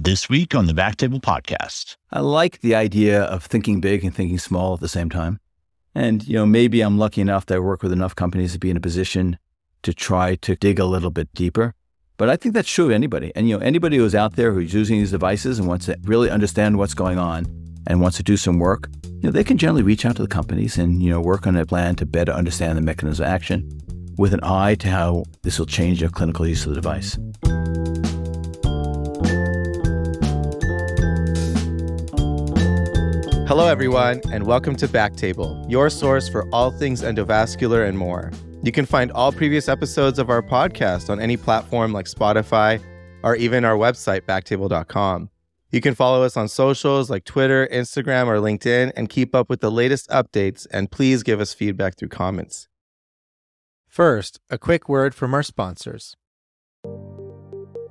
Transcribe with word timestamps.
This 0.00 0.28
week 0.28 0.54
on 0.54 0.66
the 0.66 0.72
Backtable 0.72 1.20
Podcast. 1.20 1.96
I 2.12 2.20
like 2.20 2.60
the 2.60 2.76
idea 2.76 3.24
of 3.24 3.44
thinking 3.44 3.80
big 3.80 4.04
and 4.04 4.14
thinking 4.14 4.38
small 4.38 4.74
at 4.74 4.78
the 4.78 4.86
same 4.86 5.10
time. 5.10 5.40
And, 5.92 6.26
you 6.26 6.34
know, 6.34 6.46
maybe 6.46 6.82
I'm 6.82 6.98
lucky 6.98 7.20
enough 7.20 7.46
that 7.46 7.56
I 7.56 7.58
work 7.58 7.82
with 7.82 7.90
enough 7.90 8.14
companies 8.14 8.52
to 8.52 8.60
be 8.60 8.70
in 8.70 8.76
a 8.76 8.80
position 8.80 9.38
to 9.82 9.92
try 9.92 10.36
to 10.36 10.54
dig 10.54 10.78
a 10.78 10.84
little 10.84 11.10
bit 11.10 11.34
deeper. 11.34 11.74
But 12.16 12.30
I 12.30 12.36
think 12.36 12.54
that's 12.54 12.70
true 12.70 12.84
of 12.84 12.90
anybody. 12.92 13.32
And, 13.34 13.48
you 13.48 13.58
know, 13.58 13.64
anybody 13.64 13.96
who's 13.96 14.14
out 14.14 14.36
there 14.36 14.52
who's 14.52 14.72
using 14.72 15.00
these 15.00 15.10
devices 15.10 15.58
and 15.58 15.66
wants 15.66 15.86
to 15.86 15.98
really 16.04 16.30
understand 16.30 16.78
what's 16.78 16.94
going 16.94 17.18
on 17.18 17.46
and 17.88 18.00
wants 18.00 18.18
to 18.18 18.22
do 18.22 18.36
some 18.36 18.60
work, 18.60 18.88
you 19.04 19.22
know, 19.24 19.30
they 19.32 19.42
can 19.42 19.58
generally 19.58 19.82
reach 19.82 20.06
out 20.06 20.14
to 20.14 20.22
the 20.22 20.28
companies 20.28 20.78
and, 20.78 21.02
you 21.02 21.10
know, 21.10 21.20
work 21.20 21.44
on 21.44 21.56
a 21.56 21.66
plan 21.66 21.96
to 21.96 22.06
better 22.06 22.30
understand 22.30 22.78
the 22.78 22.82
mechanism 22.82 23.24
of 23.24 23.32
action 23.32 23.68
with 24.16 24.32
an 24.32 24.40
eye 24.44 24.76
to 24.76 24.88
how 24.88 25.24
this 25.42 25.58
will 25.58 25.66
change 25.66 25.98
their 25.98 26.08
clinical 26.08 26.46
use 26.46 26.64
of 26.64 26.70
the 26.70 26.80
device. 26.80 27.18
Hello, 33.48 33.66
everyone, 33.66 34.20
and 34.30 34.44
welcome 34.44 34.76
to 34.76 34.86
Backtable, 34.86 35.64
your 35.70 35.88
source 35.88 36.28
for 36.28 36.46
all 36.52 36.70
things 36.70 37.00
endovascular 37.00 37.88
and 37.88 37.96
more. 37.96 38.30
You 38.62 38.72
can 38.72 38.84
find 38.84 39.10
all 39.12 39.32
previous 39.32 39.70
episodes 39.70 40.18
of 40.18 40.28
our 40.28 40.42
podcast 40.42 41.08
on 41.08 41.18
any 41.18 41.38
platform 41.38 41.94
like 41.94 42.04
Spotify 42.04 42.78
or 43.22 43.36
even 43.36 43.64
our 43.64 43.78
website, 43.78 44.26
backtable.com. 44.26 45.30
You 45.70 45.80
can 45.80 45.94
follow 45.94 46.24
us 46.24 46.36
on 46.36 46.48
socials 46.48 47.08
like 47.08 47.24
Twitter, 47.24 47.66
Instagram, 47.72 48.26
or 48.26 48.36
LinkedIn 48.36 48.92
and 48.94 49.08
keep 49.08 49.34
up 49.34 49.48
with 49.48 49.62
the 49.62 49.70
latest 49.70 50.10
updates. 50.10 50.66
And 50.70 50.90
please 50.90 51.22
give 51.22 51.40
us 51.40 51.54
feedback 51.54 51.96
through 51.96 52.10
comments. 52.10 52.68
First, 53.86 54.40
a 54.50 54.58
quick 54.58 54.90
word 54.90 55.14
from 55.14 55.32
our 55.32 55.42
sponsors. 55.42 56.18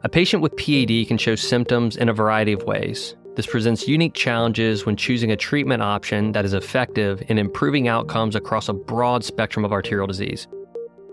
A 0.04 0.10
patient 0.10 0.44
with 0.44 0.56
PAD 0.56 1.08
can 1.08 1.18
show 1.18 1.34
symptoms 1.34 1.98
in 1.98 2.10
a 2.10 2.14
variety 2.14 2.54
of 2.54 2.62
ways. 2.62 3.16
This 3.38 3.46
presents 3.46 3.88
unique 3.88 4.16
challenges 4.16 4.88
when 4.88 4.96
choosing 4.96 5.32
a 5.32 5.36
treatment 5.36 5.84
option 5.84 6.32
that 6.32 6.44
is 6.44 6.56
effective 6.56 7.22
in 7.28 7.38
improving 7.38 7.88
outcomes 7.88 8.36
across 8.36 8.68
a 8.68 8.74
broad 8.74 9.24
spectrum 9.24 9.64
of 9.64 9.72
arterial 9.72 10.08
disease. 10.08 10.48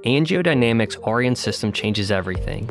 AngioDynamics 0.06 0.96
Auryon 1.02 1.36
system 1.36 1.70
changes 1.70 2.10
everything. 2.10 2.70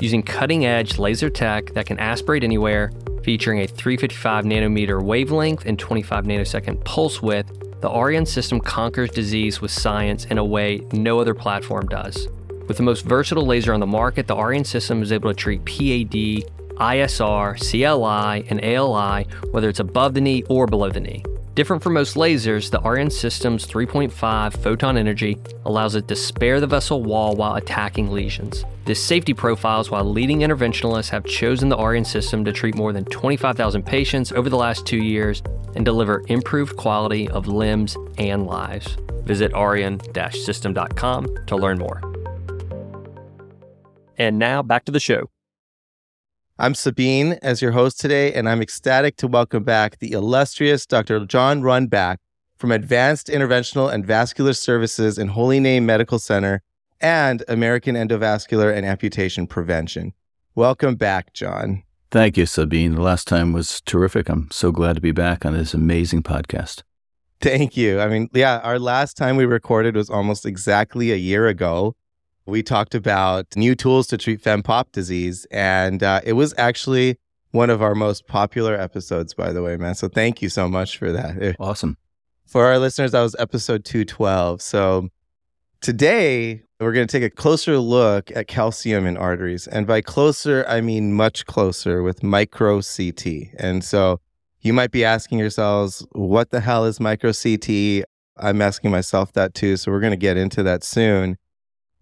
Using 0.00 0.24
cutting 0.24 0.66
edge 0.66 0.98
laser 0.98 1.30
tech 1.30 1.74
that 1.74 1.86
can 1.86 2.00
aspirate 2.00 2.42
anywhere, 2.42 2.90
featuring 3.22 3.60
a 3.60 3.68
355 3.68 4.44
nanometer 4.44 5.00
wavelength 5.00 5.64
and 5.64 5.78
25 5.78 6.24
nanosecond 6.24 6.84
pulse 6.84 7.22
width, 7.22 7.52
the 7.80 7.88
Auryon 7.88 8.26
system 8.26 8.58
conquers 8.58 9.12
disease 9.12 9.60
with 9.60 9.70
science 9.70 10.24
in 10.24 10.38
a 10.38 10.44
way 10.44 10.84
no 10.90 11.20
other 11.20 11.34
platform 11.34 11.86
does. 11.86 12.26
With 12.66 12.78
the 12.78 12.82
most 12.82 13.04
versatile 13.04 13.46
laser 13.46 13.72
on 13.72 13.78
the 13.78 13.86
market, 13.86 14.26
the 14.26 14.34
Auryon 14.34 14.66
system 14.66 15.02
is 15.02 15.12
able 15.12 15.32
to 15.32 15.36
treat 15.36 15.64
PAD 15.64 16.50
ISR, 16.78 17.58
CLI, 17.58 18.48
and 18.48 18.64
ALI, 18.64 19.26
whether 19.50 19.68
it's 19.68 19.80
above 19.80 20.14
the 20.14 20.20
knee 20.20 20.42
or 20.48 20.66
below 20.66 20.90
the 20.90 21.00
knee. 21.00 21.22
Different 21.58 21.82
from 21.82 21.94
most 21.94 22.14
lasers, 22.14 22.70
the 22.70 22.78
Auryon 22.78 23.10
system's 23.10 23.66
3.5 23.66 24.62
photon 24.62 24.96
energy 24.96 25.36
allows 25.64 25.96
it 25.96 26.06
to 26.06 26.14
spare 26.14 26.60
the 26.60 26.68
vessel 26.68 27.02
wall 27.02 27.34
while 27.34 27.56
attacking 27.56 28.12
lesions. 28.12 28.64
This 28.84 29.02
safety 29.02 29.34
profile 29.34 29.80
is 29.80 29.90
why 29.90 30.00
leading 30.02 30.38
interventionalists 30.38 31.08
have 31.08 31.24
chosen 31.24 31.68
the 31.68 31.76
Auryon 31.76 32.06
system 32.06 32.44
to 32.44 32.52
treat 32.52 32.76
more 32.76 32.92
than 32.92 33.04
25,000 33.06 33.82
patients 33.82 34.30
over 34.30 34.48
the 34.48 34.56
last 34.56 34.86
two 34.86 35.02
years 35.02 35.42
and 35.74 35.84
deliver 35.84 36.22
improved 36.28 36.76
quality 36.76 37.28
of 37.28 37.48
limbs 37.48 37.96
and 38.18 38.46
lives. 38.46 38.96
Visit 39.24 39.52
auryon-system.com 39.52 41.46
to 41.46 41.56
learn 41.56 41.78
more. 41.78 42.00
And 44.16 44.38
now 44.38 44.62
back 44.62 44.84
to 44.84 44.92
the 44.92 45.00
show. 45.00 45.28
I'm 46.60 46.72
Sabeen 46.72 47.38
as 47.40 47.62
your 47.62 47.70
host 47.70 48.00
today, 48.00 48.32
and 48.32 48.48
I'm 48.48 48.60
ecstatic 48.60 49.14
to 49.18 49.28
welcome 49.28 49.62
back 49.62 50.00
the 50.00 50.10
illustrious 50.10 50.86
Dr. 50.86 51.24
John 51.24 51.62
Rundback 51.62 52.16
from 52.56 52.72
Advanced 52.72 53.28
Interventional 53.28 53.92
and 53.92 54.04
Vascular 54.04 54.52
Services 54.52 55.18
in 55.18 55.28
Holy 55.28 55.60
Name 55.60 55.86
Medical 55.86 56.18
Center 56.18 56.62
and 57.00 57.44
American 57.46 57.94
Endovascular 57.94 58.76
and 58.76 58.84
Amputation 58.84 59.46
Prevention. 59.46 60.12
Welcome 60.56 60.96
back, 60.96 61.32
John. 61.32 61.84
Thank 62.10 62.36
you, 62.36 62.42
Sabeen. 62.42 62.96
The 62.96 63.02
last 63.02 63.28
time 63.28 63.52
was 63.52 63.80
terrific. 63.82 64.28
I'm 64.28 64.50
so 64.50 64.72
glad 64.72 64.96
to 64.96 65.00
be 65.00 65.12
back 65.12 65.46
on 65.46 65.52
this 65.52 65.74
amazing 65.74 66.24
podcast. 66.24 66.82
Thank 67.40 67.76
you. 67.76 68.00
I 68.00 68.08
mean, 68.08 68.30
yeah, 68.34 68.58
our 68.64 68.80
last 68.80 69.16
time 69.16 69.36
we 69.36 69.44
recorded 69.46 69.94
was 69.94 70.10
almost 70.10 70.44
exactly 70.44 71.12
a 71.12 71.16
year 71.16 71.46
ago 71.46 71.94
we 72.48 72.62
talked 72.62 72.94
about 72.94 73.46
new 73.56 73.74
tools 73.74 74.06
to 74.08 74.16
treat 74.16 74.42
fempop 74.42 74.90
disease. 74.92 75.46
And 75.50 76.02
uh, 76.02 76.20
it 76.24 76.32
was 76.32 76.54
actually 76.56 77.18
one 77.50 77.70
of 77.70 77.82
our 77.82 77.94
most 77.94 78.26
popular 78.26 78.74
episodes, 78.74 79.34
by 79.34 79.52
the 79.52 79.62
way, 79.62 79.76
man. 79.76 79.94
So 79.94 80.08
thank 80.08 80.40
you 80.40 80.48
so 80.48 80.68
much 80.68 80.96
for 80.96 81.12
that. 81.12 81.56
Awesome. 81.60 81.96
For 82.46 82.64
our 82.64 82.78
listeners, 82.78 83.12
that 83.12 83.20
was 83.20 83.36
episode 83.38 83.84
212. 83.84 84.62
So 84.62 85.08
today, 85.82 86.62
we're 86.80 86.92
going 86.92 87.06
to 87.06 87.12
take 87.12 87.24
a 87.24 87.34
closer 87.34 87.78
look 87.78 88.30
at 88.34 88.46
calcium 88.46 89.04
in 89.04 89.16
arteries. 89.16 89.66
And 89.66 89.86
by 89.86 90.00
closer, 90.00 90.64
I 90.66 90.80
mean 90.80 91.12
much 91.12 91.44
closer 91.44 92.02
with 92.02 92.22
micro 92.22 92.80
CT. 92.80 93.26
And 93.58 93.84
so 93.84 94.20
you 94.60 94.72
might 94.72 94.90
be 94.90 95.04
asking 95.04 95.38
yourselves, 95.38 96.06
what 96.12 96.50
the 96.50 96.60
hell 96.60 96.86
is 96.86 96.98
micro 96.98 97.32
CT? 97.32 98.04
I'm 98.38 98.62
asking 98.62 98.90
myself 98.90 99.32
that 99.34 99.52
too. 99.54 99.76
So 99.76 99.90
we're 99.90 100.00
going 100.00 100.12
to 100.12 100.16
get 100.16 100.36
into 100.38 100.62
that 100.62 100.84
soon. 100.84 101.36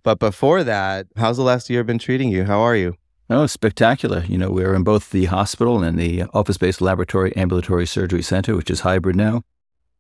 But 0.07 0.21
before 0.21 0.63
that, 0.63 1.09
how's 1.17 1.37
the 1.37 1.43
last 1.43 1.69
year 1.69 1.83
been 1.83 1.99
treating 1.99 2.29
you? 2.29 2.45
How 2.45 2.61
are 2.61 2.77
you? 2.77 2.95
Oh, 3.29 3.47
spectacular. 3.47 4.23
You 4.29 4.39
know, 4.39 4.53
we're 4.53 4.73
in 4.73 4.85
both 4.85 5.11
the 5.11 5.25
hospital 5.25 5.83
and 5.83 5.99
the 5.99 6.23
office 6.33 6.57
based 6.57 6.81
laboratory 6.81 7.35
ambulatory 7.35 7.87
surgery 7.87 8.23
center, 8.23 8.55
which 8.55 8.71
is 8.71 8.83
hybrid 8.83 9.17
now. 9.17 9.43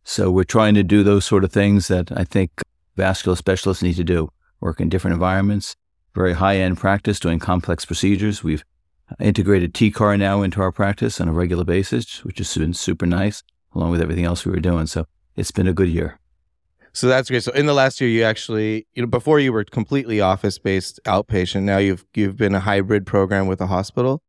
So 0.04 0.30
we're 0.30 0.44
trying 0.44 0.76
to 0.76 0.84
do 0.84 1.02
those 1.02 1.24
sort 1.24 1.42
of 1.42 1.50
things 1.50 1.88
that 1.88 2.12
I 2.16 2.22
think 2.22 2.62
vascular 2.94 3.34
specialists 3.34 3.82
need 3.82 3.96
to 3.96 4.04
do 4.04 4.30
work 4.60 4.80
in 4.80 4.88
different 4.88 5.14
environments, 5.14 5.74
very 6.14 6.34
high 6.34 6.58
end 6.58 6.78
practice 6.78 7.18
doing 7.18 7.40
complex 7.40 7.84
procedures. 7.84 8.44
We've 8.44 8.64
integrated 9.18 9.74
TCAR 9.74 10.16
now 10.20 10.42
into 10.42 10.60
our 10.60 10.70
practice 10.70 11.20
on 11.20 11.26
a 11.26 11.32
regular 11.32 11.64
basis, 11.64 12.22
which 12.24 12.38
has 12.38 12.54
been 12.54 12.74
super 12.74 13.06
nice, 13.06 13.42
along 13.74 13.90
with 13.90 14.00
everything 14.00 14.24
else 14.24 14.46
we 14.46 14.52
were 14.52 14.60
doing. 14.60 14.86
So 14.86 15.08
it's 15.34 15.50
been 15.50 15.66
a 15.66 15.72
good 15.72 15.88
year. 15.88 16.20
So 16.96 17.08
that's 17.08 17.28
great. 17.28 17.42
So 17.42 17.52
in 17.52 17.66
the 17.66 17.74
last 17.74 18.00
year, 18.00 18.08
you 18.08 18.22
actually, 18.22 18.86
you 18.94 19.02
know, 19.02 19.06
before 19.06 19.38
you 19.38 19.52
were 19.52 19.64
completely 19.64 20.22
office 20.22 20.58
based 20.58 20.98
outpatient. 21.04 21.64
Now 21.64 21.76
you've 21.76 22.06
you've 22.14 22.38
been 22.38 22.54
a 22.54 22.60
hybrid 22.60 23.04
program 23.04 23.46
with 23.46 23.60
a 23.60 23.66
hospital. 23.66 24.22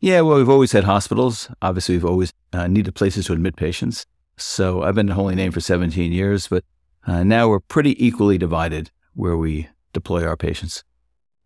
Yeah, 0.00 0.20
well, 0.20 0.36
we've 0.36 0.50
always 0.50 0.72
had 0.72 0.84
hospitals. 0.84 1.48
Obviously, 1.62 1.94
we've 1.94 2.04
always 2.04 2.34
uh, 2.52 2.66
needed 2.66 2.94
places 2.94 3.24
to 3.26 3.32
admit 3.32 3.56
patients. 3.56 4.04
So 4.36 4.82
I've 4.82 4.96
been 4.96 5.08
at 5.08 5.14
Holy 5.14 5.34
Name 5.34 5.50
for 5.50 5.60
17 5.60 6.12
years, 6.12 6.46
but 6.46 6.62
uh, 7.06 7.24
now 7.24 7.48
we're 7.48 7.58
pretty 7.58 7.96
equally 8.04 8.36
divided 8.36 8.90
where 9.14 9.38
we 9.38 9.70
deploy 9.94 10.22
our 10.26 10.36
patients. 10.36 10.84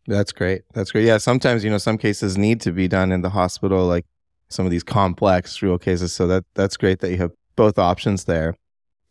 That's 0.08 0.32
great. 0.32 0.62
That's 0.72 0.90
great. 0.90 1.04
Yeah, 1.04 1.18
sometimes 1.18 1.62
you 1.62 1.70
know 1.70 1.78
some 1.78 1.98
cases 1.98 2.36
need 2.36 2.60
to 2.62 2.72
be 2.72 2.88
done 2.88 3.12
in 3.12 3.22
the 3.22 3.30
hospital, 3.30 3.86
like 3.86 4.06
some 4.48 4.64
of 4.64 4.72
these 4.72 4.82
complex 4.82 5.62
real 5.62 5.78
cases. 5.78 6.12
So 6.12 6.26
that 6.26 6.44
that's 6.54 6.76
great 6.76 6.98
that 6.98 7.12
you 7.12 7.18
have 7.18 7.30
both 7.54 7.78
options 7.78 8.24
there. 8.24 8.56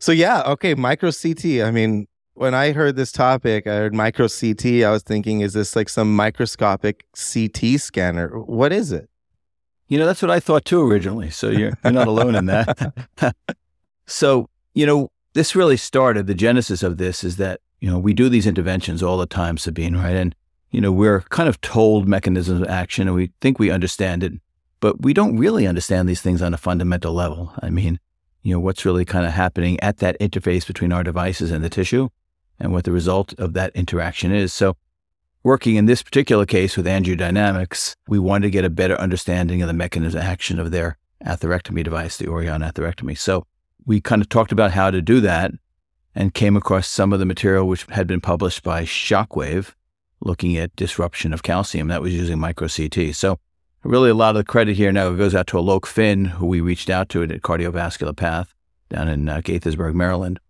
So 0.04 0.12
yeah, 0.12 0.42
okay, 0.42 0.74
micro 0.74 1.10
CT. 1.10 1.62
I 1.64 1.70
mean, 1.70 2.08
when 2.34 2.52
I 2.52 2.72
heard 2.72 2.94
this 2.94 3.10
topic, 3.10 3.66
I 3.66 3.76
heard 3.76 3.94
micro 3.94 4.28
CT. 4.28 4.84
I 4.84 4.90
was 4.90 5.02
thinking, 5.02 5.40
is 5.40 5.54
this 5.54 5.74
like 5.74 5.88
some 5.88 6.14
microscopic 6.14 7.06
CT 7.14 7.80
scanner? 7.80 8.28
What 8.38 8.70
is 8.70 8.92
it? 8.92 9.08
You 9.88 9.98
know, 9.98 10.04
that's 10.04 10.20
what 10.20 10.30
I 10.30 10.40
thought 10.40 10.66
too 10.66 10.82
originally. 10.82 11.30
So 11.30 11.48
you're, 11.48 11.72
you're 11.82 11.92
not 11.94 12.06
alone 12.06 12.34
in 12.34 12.44
that. 12.44 12.94
so, 14.06 14.50
you 14.74 14.84
know, 14.84 15.10
this 15.32 15.56
really 15.56 15.78
started, 15.78 16.26
the 16.26 16.34
genesis 16.34 16.82
of 16.82 16.98
this 16.98 17.24
is 17.24 17.38
that, 17.38 17.62
you 17.80 17.90
know, 17.90 17.98
we 17.98 18.12
do 18.12 18.28
these 18.28 18.46
interventions 18.46 19.02
all 19.02 19.16
the 19.16 19.24
time, 19.24 19.56
Sabeen, 19.56 19.96
right? 19.96 20.16
And, 20.16 20.34
you 20.70 20.82
know, 20.82 20.92
we're 20.92 21.20
kind 21.30 21.48
of 21.48 21.62
told 21.62 22.06
mechanisms 22.06 22.60
of 22.60 22.68
action 22.68 23.08
and 23.08 23.16
we 23.16 23.32
think 23.40 23.58
we 23.58 23.70
understand 23.70 24.22
it, 24.22 24.34
but 24.80 25.00
we 25.00 25.14
don't 25.14 25.38
really 25.38 25.66
understand 25.66 26.10
these 26.10 26.20
things 26.20 26.42
on 26.42 26.52
a 26.52 26.58
fundamental 26.58 27.14
level. 27.14 27.54
I 27.62 27.70
mean, 27.70 27.98
you 28.44 28.52
know, 28.52 28.60
what's 28.60 28.84
really 28.84 29.04
kind 29.04 29.26
of 29.26 29.32
happening 29.32 29.80
at 29.80 29.96
that 29.98 30.20
interface 30.20 30.66
between 30.66 30.92
our 30.92 31.02
devices 31.02 31.50
and 31.50 31.64
the 31.64 31.70
tissue 31.70 32.08
and 32.60 32.72
what 32.72 32.84
the 32.84 32.92
result 32.92 33.32
of 33.38 33.54
that 33.54 33.74
interaction 33.74 34.30
is. 34.30 34.52
So 34.52 34.76
working 35.42 35.76
in 35.76 35.86
this 35.86 36.02
particular 36.02 36.44
case 36.44 36.76
with 36.76 36.86
AngioDynamics, 36.86 37.96
we 38.06 38.18
wanted 38.18 38.46
to 38.46 38.50
get 38.50 38.64
a 38.64 38.70
better 38.70 39.00
understanding 39.00 39.62
of 39.62 39.66
the 39.66 39.74
mechanism 39.74 40.20
of 40.20 40.26
action 40.26 40.60
of 40.60 40.70
their 40.70 40.98
atherectomy 41.24 41.82
device, 41.82 42.18
the 42.18 42.26
Auryon 42.26 42.60
atherectomy. 42.60 43.16
So 43.16 43.46
we 43.86 44.00
kind 44.00 44.20
of 44.20 44.28
talked 44.28 44.52
about 44.52 44.72
how 44.72 44.90
to 44.90 45.00
do 45.00 45.20
that 45.22 45.50
and 46.14 46.34
came 46.34 46.56
across 46.56 46.86
some 46.86 47.14
of 47.14 47.18
the 47.18 47.26
material 47.26 47.66
which 47.66 47.86
had 47.90 48.06
been 48.06 48.20
published 48.20 48.62
by 48.62 48.84
Shockwave 48.84 49.72
looking 50.20 50.56
at 50.56 50.76
disruption 50.76 51.32
of 51.32 51.42
calcium 51.42 51.88
that 51.88 52.02
was 52.02 52.14
using 52.14 52.38
micro 52.38 52.68
CT. 52.68 53.14
So 53.14 53.38
really 53.84 54.10
a 54.10 54.14
lot 54.14 54.30
of 54.30 54.36
the 54.36 54.44
credit 54.44 54.76
here 54.76 54.92
now 54.92 55.12
goes 55.12 55.34
out 55.34 55.46
to 55.48 55.56
Aloke 55.56 55.86
Finn, 55.86 56.24
who 56.24 56.46
we 56.46 56.60
reached 56.60 56.90
out 56.90 57.08
to 57.10 57.22
at 57.22 57.28
Cardiovascular 57.42 58.16
Path 58.16 58.54
down 58.88 59.08
in 59.08 59.28
uh, 59.28 59.40
Gaithersburg, 59.40 59.94
Maryland. 59.94 60.40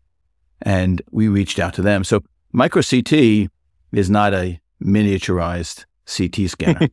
And 0.62 1.02
we 1.10 1.28
reached 1.28 1.58
out 1.58 1.74
to 1.74 1.82
them. 1.82 2.04
So 2.04 2.22
micro 2.52 2.82
CT 2.82 3.50
is 3.92 4.08
not 4.08 4.32
a 4.34 4.60
miniaturized 4.82 5.84
CT 6.06 6.48
scanner. 6.48 6.88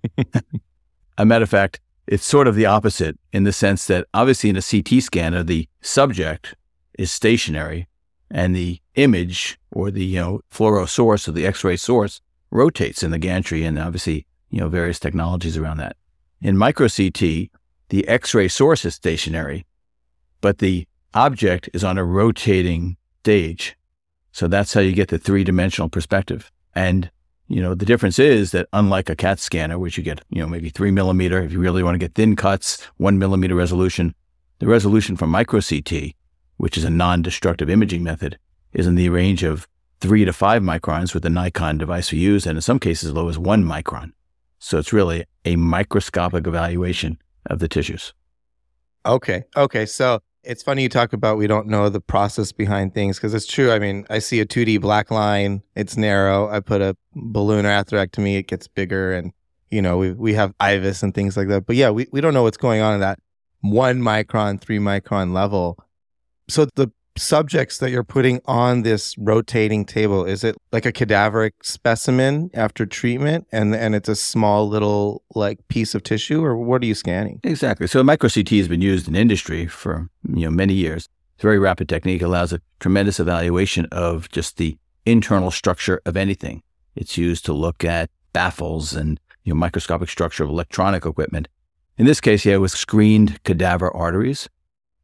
a 1.17 1.25
matter 1.25 1.43
of 1.43 1.49
fact, 1.49 1.79
it's 2.07 2.25
sort 2.25 2.47
of 2.47 2.55
the 2.55 2.65
opposite 2.65 3.17
in 3.31 3.43
the 3.43 3.53
sense 3.53 3.87
that 3.87 4.07
obviously 4.13 4.49
in 4.49 4.57
a 4.57 4.61
CT 4.61 5.03
scanner, 5.03 5.43
the 5.43 5.67
subject 5.81 6.55
is 6.97 7.11
stationary 7.11 7.87
and 8.29 8.55
the 8.55 8.79
image 8.95 9.59
or 9.71 9.91
the, 9.91 10.03
you 10.03 10.19
know, 10.19 10.41
fluoro 10.51 10.87
source 10.87 11.27
or 11.27 11.31
the 11.31 11.45
X-ray 11.45 11.77
source 11.77 12.19
rotates 12.49 13.03
in 13.03 13.11
the 13.11 13.19
gantry 13.19 13.63
and 13.63 13.77
obviously, 13.77 14.25
you 14.49 14.59
know, 14.59 14.67
various 14.67 14.99
technologies 14.99 15.55
around 15.55 15.77
that. 15.77 15.95
In 16.41 16.57
micro 16.57 16.87
CT, 16.87 17.49
the 17.89 18.07
X-ray 18.07 18.47
source 18.47 18.83
is 18.83 18.95
stationary, 18.95 19.65
but 20.41 20.57
the 20.57 20.87
object 21.13 21.69
is 21.71 21.83
on 21.83 21.99
a 21.99 22.03
rotating 22.03 22.97
stage. 23.19 23.75
So 24.31 24.47
that's 24.47 24.73
how 24.73 24.81
you 24.81 24.93
get 24.93 25.09
the 25.09 25.19
three-dimensional 25.19 25.89
perspective. 25.89 26.51
And 26.73 27.11
you 27.47 27.61
know, 27.61 27.75
the 27.75 27.85
difference 27.85 28.17
is 28.17 28.51
that 28.51 28.67
unlike 28.71 29.09
a 29.09 29.15
CAT 29.15 29.37
scanner, 29.37 29.77
which 29.77 29.97
you 29.97 30.03
get, 30.03 30.21
you 30.29 30.41
know, 30.41 30.47
maybe 30.47 30.69
three 30.69 30.89
millimeter, 30.89 31.41
if 31.41 31.51
you 31.51 31.59
really 31.59 31.83
want 31.83 31.95
to 31.95 31.99
get 31.99 32.15
thin 32.15 32.35
cuts, 32.35 32.81
one 32.95 33.19
millimeter 33.19 33.55
resolution, 33.55 34.15
the 34.59 34.67
resolution 34.67 35.17
from 35.17 35.29
micro 35.29 35.59
CT, 35.59 36.13
which 36.55 36.77
is 36.77 36.85
a 36.85 36.89
non-destructive 36.89 37.69
imaging 37.69 38.03
method, 38.03 38.39
is 38.71 38.87
in 38.87 38.95
the 38.95 39.09
range 39.09 39.43
of 39.43 39.67
three 39.99 40.23
to 40.23 40.31
five 40.31 40.61
microns 40.63 41.13
with 41.13 41.23
the 41.23 41.29
Nikon 41.29 41.77
device 41.77 42.11
we 42.11 42.19
use, 42.19 42.47
and 42.47 42.57
in 42.57 42.61
some 42.61 42.79
cases 42.79 43.09
as 43.09 43.13
low 43.13 43.27
as 43.27 43.37
one 43.37 43.65
micron. 43.65 44.13
So 44.63 44.77
it's 44.77 44.93
really 44.93 45.25
a 45.43 45.55
microscopic 45.55 46.45
evaluation 46.45 47.17
of 47.47 47.59
the 47.59 47.67
tissues. 47.67 48.13
Okay. 49.05 49.43
Okay. 49.57 49.87
So 49.87 50.21
it's 50.43 50.61
funny 50.61 50.83
you 50.83 50.89
talk 50.89 51.13
about 51.13 51.39
we 51.39 51.47
don't 51.47 51.67
know 51.67 51.89
the 51.89 51.99
process 51.99 52.51
behind 52.51 52.93
things 52.93 53.17
because 53.17 53.33
it's 53.33 53.47
true. 53.47 53.71
I 53.71 53.79
mean, 53.79 54.05
I 54.11 54.19
see 54.19 54.39
a 54.39 54.45
2D 54.45 54.79
black 54.79 55.09
line, 55.09 55.63
it's 55.75 55.97
narrow. 55.97 56.47
I 56.47 56.59
put 56.59 56.79
a 56.79 56.95
balloon 57.13 57.65
or 57.65 57.69
atherectomy, 57.69 58.37
it 58.37 58.47
gets 58.47 58.67
bigger. 58.67 59.11
And, 59.13 59.33
you 59.71 59.81
know, 59.81 59.97
we, 59.97 60.11
we 60.11 60.33
have 60.35 60.55
IVUS 60.59 61.01
and 61.01 61.15
things 61.15 61.35
like 61.35 61.47
that. 61.47 61.65
But 61.65 61.75
yeah, 61.75 61.89
we, 61.89 62.07
we 62.11 62.21
don't 62.21 62.35
know 62.35 62.43
what's 62.43 62.57
going 62.57 62.81
on 62.81 62.93
in 62.93 62.99
that 62.99 63.17
one 63.61 63.99
micron, 63.99 64.61
three 64.61 64.79
micron 64.79 65.33
level. 65.33 65.83
So 66.47 66.67
the 66.75 66.91
subjects 67.17 67.77
that 67.79 67.91
you're 67.91 68.03
putting 68.03 68.41
on 68.45 68.83
this 68.83 69.17
rotating 69.17 69.85
table 69.85 70.25
is 70.25 70.43
it 70.43 70.55
like 70.71 70.85
a 70.85 70.91
cadaveric 70.91 71.51
specimen 71.61 72.49
after 72.53 72.85
treatment 72.85 73.45
and 73.51 73.75
and 73.75 73.95
it's 73.95 74.09
a 74.09 74.15
small 74.15 74.67
little 74.67 75.23
like 75.35 75.59
piece 75.67 75.93
of 75.93 76.03
tissue 76.03 76.43
or 76.43 76.55
what 76.57 76.81
are 76.81 76.85
you 76.85 76.95
scanning? 76.95 77.39
Exactly. 77.43 77.87
So 77.87 78.03
micro 78.03 78.29
ct 78.29 78.49
has 78.49 78.67
been 78.67 78.81
used 78.81 79.07
in 79.07 79.15
industry 79.15 79.67
for 79.67 80.09
you 80.27 80.45
know 80.45 80.51
many 80.51 80.73
years. 80.73 81.09
It's 81.35 81.43
a 81.43 81.47
very 81.47 81.59
rapid 81.59 81.89
technique. 81.89 82.21
Allows 82.21 82.53
a 82.53 82.61
tremendous 82.79 83.19
evaluation 83.19 83.87
of 83.91 84.29
just 84.29 84.57
the 84.57 84.77
internal 85.05 85.51
structure 85.51 86.01
of 86.05 86.15
anything. 86.15 86.63
It's 86.95 87.17
used 87.17 87.45
to 87.45 87.53
look 87.53 87.83
at 87.83 88.09
baffles 88.33 88.93
and 88.93 89.19
you 89.43 89.53
know 89.53 89.59
microscopic 89.59 90.09
structure 90.09 90.43
of 90.43 90.49
electronic 90.49 91.05
equipment. 91.05 91.47
In 91.97 92.05
this 92.05 92.21
case 92.21 92.45
yeah 92.45 92.55
it 92.55 92.61
was 92.61 92.71
screened 92.71 93.43
cadaver 93.43 93.93
arteries 93.95 94.47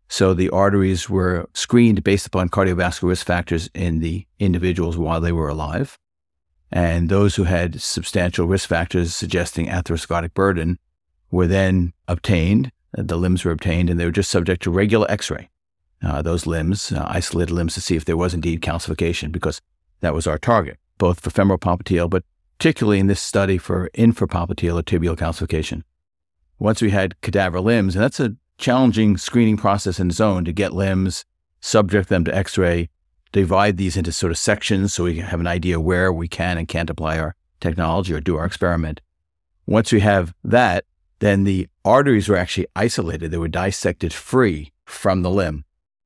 so 0.10 0.34
the 0.34 0.50
arteries 0.50 1.10
were 1.10 1.50
screened 1.54 2.04
based 2.04 2.28
upon 2.28 2.50
cardiovascular 2.50 3.10
risk 3.10 3.26
factors 3.26 3.70
in 3.74 4.00
the 4.00 4.26
individuals 4.40 4.98
while 4.98 5.20
they 5.20 5.32
were 5.32 5.50
alive. 5.50 5.98
And 6.72 7.10
those 7.10 7.36
who 7.36 7.44
had 7.44 7.82
substantial 7.82 8.48
risk 8.48 8.68
factors 8.68 9.16
suggesting 9.16 9.68
atherosclerotic 9.68 10.34
burden 10.34 10.80
were 11.32 11.48
then 11.48 11.94
obtained. 12.08 12.72
The 12.94 13.18
limbs 13.18 13.44
were 13.44 13.52
obtained 13.52 13.90
and 13.90 14.00
they 14.00 14.06
were 14.06 14.12
just 14.12 14.32
subject 14.32 14.64
to 14.64 14.72
regular 14.72 15.10
x 15.10 15.30
ray. 15.30 15.50
Uh, 16.02 16.22
those 16.22 16.46
limbs, 16.46 16.92
uh, 16.92 17.06
isolated 17.08 17.54
limbs, 17.54 17.74
to 17.74 17.82
see 17.82 17.96
if 17.96 18.06
there 18.06 18.18
was 18.18 18.34
indeed 18.34 18.62
calcification, 18.62 19.32
because 19.32 19.62
that 20.02 20.14
was 20.14 20.28
our 20.28 20.38
target, 20.38 20.78
both 20.98 21.20
for 21.20 21.32
femoral 21.32 21.58
popliteal, 21.58 22.10
but 22.10 22.24
particularly 22.60 23.00
in 23.00 23.08
this 23.08 23.20
study 23.20 23.58
for 23.58 23.90
infrapopliteal 23.96 24.80
or 24.80 24.84
tibial 24.84 25.18
calcification. 25.18 25.82
Once 26.60 26.82
we 26.82 26.92
had 26.92 27.20
cadaver 27.22 27.60
limbs, 27.60 27.96
and 27.96 28.04
that's 28.04 28.20
a 28.20 28.36
challenging 28.58 29.18
screening 29.18 29.58
process 29.58 30.00
in 30.00 30.10
its 30.10 30.20
own 30.20 30.46
to 30.46 30.52
get 30.52 30.74
limbs, 30.74 31.26
subject 31.62 32.10
them 32.10 32.24
to 32.26 32.36
x 32.36 32.58
ray, 32.58 32.90
divide 33.32 33.78
these 33.78 33.98
into 33.98 34.12
sort 34.12 34.32
of 34.32 34.38
sections 34.38 34.94
so 34.94 35.04
we 35.04 35.16
can 35.16 35.26
have 35.26 35.40
an 35.40 35.48
idea 35.48 35.80
where 35.80 36.12
we 36.12 36.28
can 36.28 36.58
and 36.58 36.68
can't 36.68 36.90
apply 36.90 37.20
our 37.20 37.36
technology 37.60 38.14
or 38.14 38.20
do 38.20 38.38
our 38.38 38.46
experiment. 38.46 39.02
Once 39.66 39.92
we 39.92 40.00
have 40.00 40.34
that, 40.44 40.86
then 41.20 41.44
the 41.44 41.68
arteries 41.84 42.30
were 42.30 42.38
actually 42.38 42.68
isolated. 42.76 43.32
They 43.32 43.38
were 43.38 43.48
dissected 43.48 44.14
free 44.14 44.72
from 44.86 45.24
the 45.24 45.30
limb. 45.30 45.66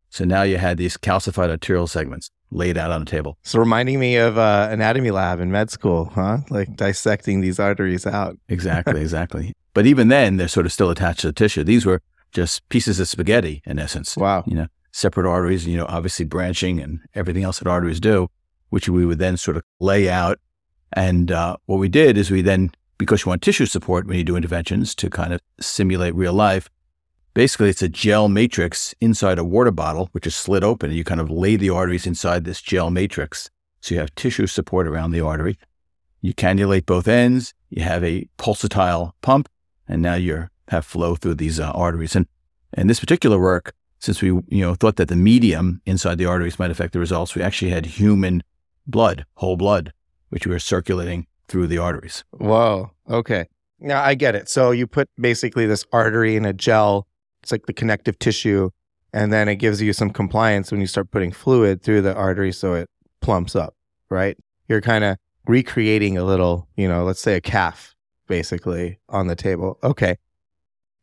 So 0.09 0.25
now 0.25 0.43
you 0.43 0.57
had 0.57 0.77
these 0.77 0.97
calcified 0.97 1.49
arterial 1.49 1.87
segments 1.87 2.31
laid 2.51 2.77
out 2.77 2.91
on 2.91 3.03
a 3.03 3.05
table. 3.05 3.37
So 3.43 3.59
reminding 3.59 3.99
me 3.99 4.17
of 4.17 4.37
uh, 4.37 4.67
anatomy 4.69 5.11
lab 5.11 5.39
in 5.39 5.51
med 5.51 5.69
school, 5.69 6.11
huh? 6.13 6.39
Like 6.49 6.75
dissecting 6.75 7.41
these 7.41 7.59
arteries 7.59 8.05
out. 8.05 8.37
exactly, 8.49 9.01
exactly. 9.07 9.53
But 9.73 9.85
even 9.85 10.09
then, 10.09 10.35
they're 10.35 10.49
sort 10.49 10.65
of 10.65 10.73
still 10.73 10.89
attached 10.89 11.21
to 11.21 11.27
the 11.27 11.33
tissue. 11.33 11.63
These 11.63 11.85
were 11.85 12.01
just 12.31 12.67
pieces 12.69 12.99
of 12.99 13.07
spaghetti 13.07 13.61
in 13.65 13.79
essence. 13.79 14.17
Wow. 14.17 14.43
You 14.45 14.55
know, 14.55 14.67
separate 14.91 15.29
arteries, 15.29 15.67
you 15.67 15.77
know, 15.77 15.85
obviously 15.87 16.25
branching 16.25 16.79
and 16.79 16.99
everything 17.13 17.43
else 17.43 17.59
that 17.59 17.67
arteries 17.67 17.99
do, 17.99 18.29
which 18.69 18.89
we 18.89 19.05
would 19.05 19.19
then 19.19 19.37
sort 19.37 19.57
of 19.57 19.63
lay 19.79 20.09
out. 20.09 20.39
And 20.93 21.31
uh, 21.31 21.57
what 21.65 21.77
we 21.77 21.89
did 21.89 22.17
is 22.17 22.31
we 22.31 22.41
then, 22.41 22.71
because 22.97 23.25
you 23.25 23.29
want 23.29 23.41
tissue 23.41 23.65
support 23.65 24.05
when 24.05 24.17
you 24.17 24.23
do 24.23 24.35
interventions 24.35 24.93
to 24.95 25.09
kind 25.09 25.33
of 25.33 25.39
simulate 25.59 26.15
real 26.15 26.33
life, 26.33 26.69
basically 27.33 27.69
it's 27.69 27.81
a 27.81 27.89
gel 27.89 28.27
matrix 28.27 28.93
inside 28.99 29.39
a 29.39 29.43
water 29.43 29.71
bottle, 29.71 30.09
which 30.11 30.27
is 30.27 30.35
slit 30.35 30.63
open. 30.63 30.89
And 30.89 30.97
you 30.97 31.03
kind 31.03 31.21
of 31.21 31.29
lay 31.29 31.55
the 31.55 31.69
arteries 31.69 32.05
inside 32.05 32.43
this 32.43 32.61
gel 32.61 32.89
matrix. 32.89 33.49
So 33.79 33.95
you 33.95 34.01
have 34.01 34.13
tissue 34.15 34.47
support 34.47 34.87
around 34.87 35.11
the 35.11 35.21
artery. 35.21 35.57
You 36.21 36.33
cannulate 36.33 36.85
both 36.85 37.07
ends. 37.07 37.53
You 37.69 37.83
have 37.83 38.03
a 38.03 38.27
pulsatile 38.37 39.13
pump. 39.21 39.49
And 39.87 40.01
now 40.01 40.13
you're 40.13 40.50
have 40.71 40.85
flow 40.85 41.15
through 41.15 41.35
these 41.35 41.59
uh, 41.59 41.69
arteries. 41.71 42.15
And 42.15 42.25
in 42.77 42.87
this 42.87 42.99
particular 42.99 43.37
work, 43.37 43.73
since 43.99 44.21
we 44.21 44.29
you 44.29 44.61
know 44.61 44.73
thought 44.73 44.95
that 44.95 45.09
the 45.09 45.15
medium 45.15 45.81
inside 45.85 46.17
the 46.17 46.25
arteries 46.25 46.57
might 46.57 46.71
affect 46.71 46.93
the 46.93 46.99
results, 46.99 47.35
we 47.35 47.43
actually 47.43 47.71
had 47.71 47.85
human 47.85 48.41
blood, 48.87 49.25
whole 49.35 49.57
blood, 49.57 49.93
which 50.29 50.47
we 50.47 50.51
were 50.51 50.59
circulating 50.59 51.27
through 51.47 51.67
the 51.67 51.77
arteries. 51.77 52.23
Whoa. 52.31 52.91
Okay. 53.09 53.45
Now 53.79 54.01
I 54.01 54.15
get 54.15 54.33
it. 54.33 54.47
So 54.47 54.71
you 54.71 54.87
put 54.87 55.09
basically 55.19 55.65
this 55.65 55.85
artery 55.91 56.35
in 56.35 56.45
a 56.45 56.53
gel. 56.53 57.07
It's 57.43 57.51
like 57.51 57.65
the 57.65 57.73
connective 57.73 58.17
tissue, 58.17 58.69
and 59.13 59.33
then 59.33 59.49
it 59.49 59.55
gives 59.55 59.81
you 59.81 59.93
some 59.93 60.11
compliance 60.11 60.71
when 60.71 60.79
you 60.79 60.87
start 60.87 61.11
putting 61.11 61.31
fluid 61.31 61.83
through 61.83 62.01
the 62.01 62.15
artery, 62.15 62.51
so 62.51 62.75
it 62.75 62.89
plumps 63.19 63.55
up. 63.55 63.75
Right. 64.09 64.37
You're 64.69 64.81
kind 64.81 65.03
of 65.03 65.17
recreating 65.47 66.17
a 66.17 66.23
little, 66.23 66.67
you 66.77 66.87
know, 66.87 67.03
let's 67.03 67.19
say 67.19 67.35
a 67.35 67.41
calf, 67.41 67.95
basically 68.27 68.99
on 69.09 69.27
the 69.27 69.35
table. 69.35 69.77
Okay 69.83 70.17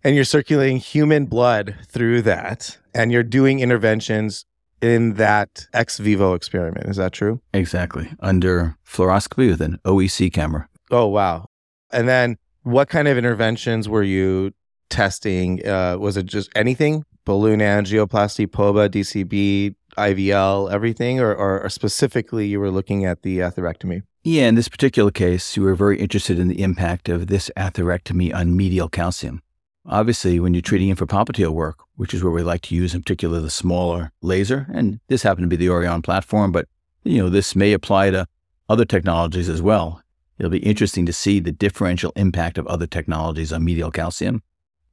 and 0.04 0.14
you're 0.14 0.24
circulating 0.24 0.78
human 0.78 1.26
blood 1.26 1.76
through 1.86 2.22
that 2.22 2.78
and 2.94 3.12
you're 3.12 3.22
doing 3.22 3.60
interventions 3.60 4.44
in 4.80 5.14
that 5.14 5.66
ex 5.72 5.98
vivo 5.98 6.34
experiment. 6.34 6.86
Is 6.88 6.96
that 6.96 7.12
true? 7.12 7.40
Exactly. 7.52 8.10
Under 8.20 8.76
fluoroscopy 8.86 9.50
with 9.50 9.60
an 9.60 9.78
OEC 9.84 10.32
camera. 10.32 10.68
Oh, 10.90 11.06
wow. 11.06 11.46
And 11.90 12.08
then 12.08 12.36
what 12.62 12.88
kind 12.88 13.08
of 13.08 13.18
interventions 13.18 13.88
were 13.88 14.02
you 14.02 14.52
testing? 14.88 15.66
Uh, 15.66 15.96
was 15.98 16.16
it 16.16 16.26
just 16.26 16.50
anything? 16.54 17.04
Balloon 17.24 17.60
angioplasty, 17.60 18.46
POBA, 18.46 18.88
DCB, 18.88 19.74
IVL, 19.98 20.72
everything? 20.72 21.20
Or, 21.20 21.34
or, 21.34 21.62
or 21.62 21.68
specifically, 21.68 22.46
you 22.46 22.60
were 22.60 22.70
looking 22.70 23.04
at 23.04 23.22
the 23.22 23.38
atherectomy? 23.38 24.02
Yeah, 24.24 24.48
in 24.48 24.54
this 24.54 24.68
particular 24.68 25.10
case, 25.10 25.56
you 25.56 25.62
were 25.62 25.74
very 25.74 25.98
interested 25.98 26.38
in 26.38 26.48
the 26.48 26.62
impact 26.62 27.08
of 27.08 27.26
this 27.26 27.50
atherectomy 27.56 28.34
on 28.34 28.56
medial 28.56 28.88
calcium. 28.88 29.42
Obviously, 29.90 30.38
when 30.38 30.52
you're 30.52 30.60
treating 30.60 30.94
infrapopliteal 30.94 31.48
work, 31.48 31.78
which 31.96 32.12
is 32.12 32.22
where 32.22 32.32
we 32.32 32.42
like 32.42 32.60
to 32.62 32.74
use 32.74 32.94
in 32.94 33.00
particular 33.00 33.40
the 33.40 33.48
smaller 33.48 34.12
laser, 34.20 34.66
and 34.72 35.00
this 35.08 35.22
happened 35.22 35.44
to 35.44 35.48
be 35.48 35.56
the 35.56 35.72
Auryon 35.72 36.04
platform, 36.04 36.52
but 36.52 36.68
you 37.04 37.22
know 37.22 37.30
this 37.30 37.56
may 37.56 37.72
apply 37.72 38.10
to 38.10 38.26
other 38.68 38.84
technologies 38.84 39.48
as 39.48 39.62
well. 39.62 40.02
It'll 40.38 40.50
be 40.50 40.58
interesting 40.58 41.06
to 41.06 41.12
see 41.12 41.40
the 41.40 41.52
differential 41.52 42.12
impact 42.16 42.58
of 42.58 42.66
other 42.66 42.86
technologies 42.86 43.50
on 43.50 43.64
medial 43.64 43.90
calcium 43.90 44.42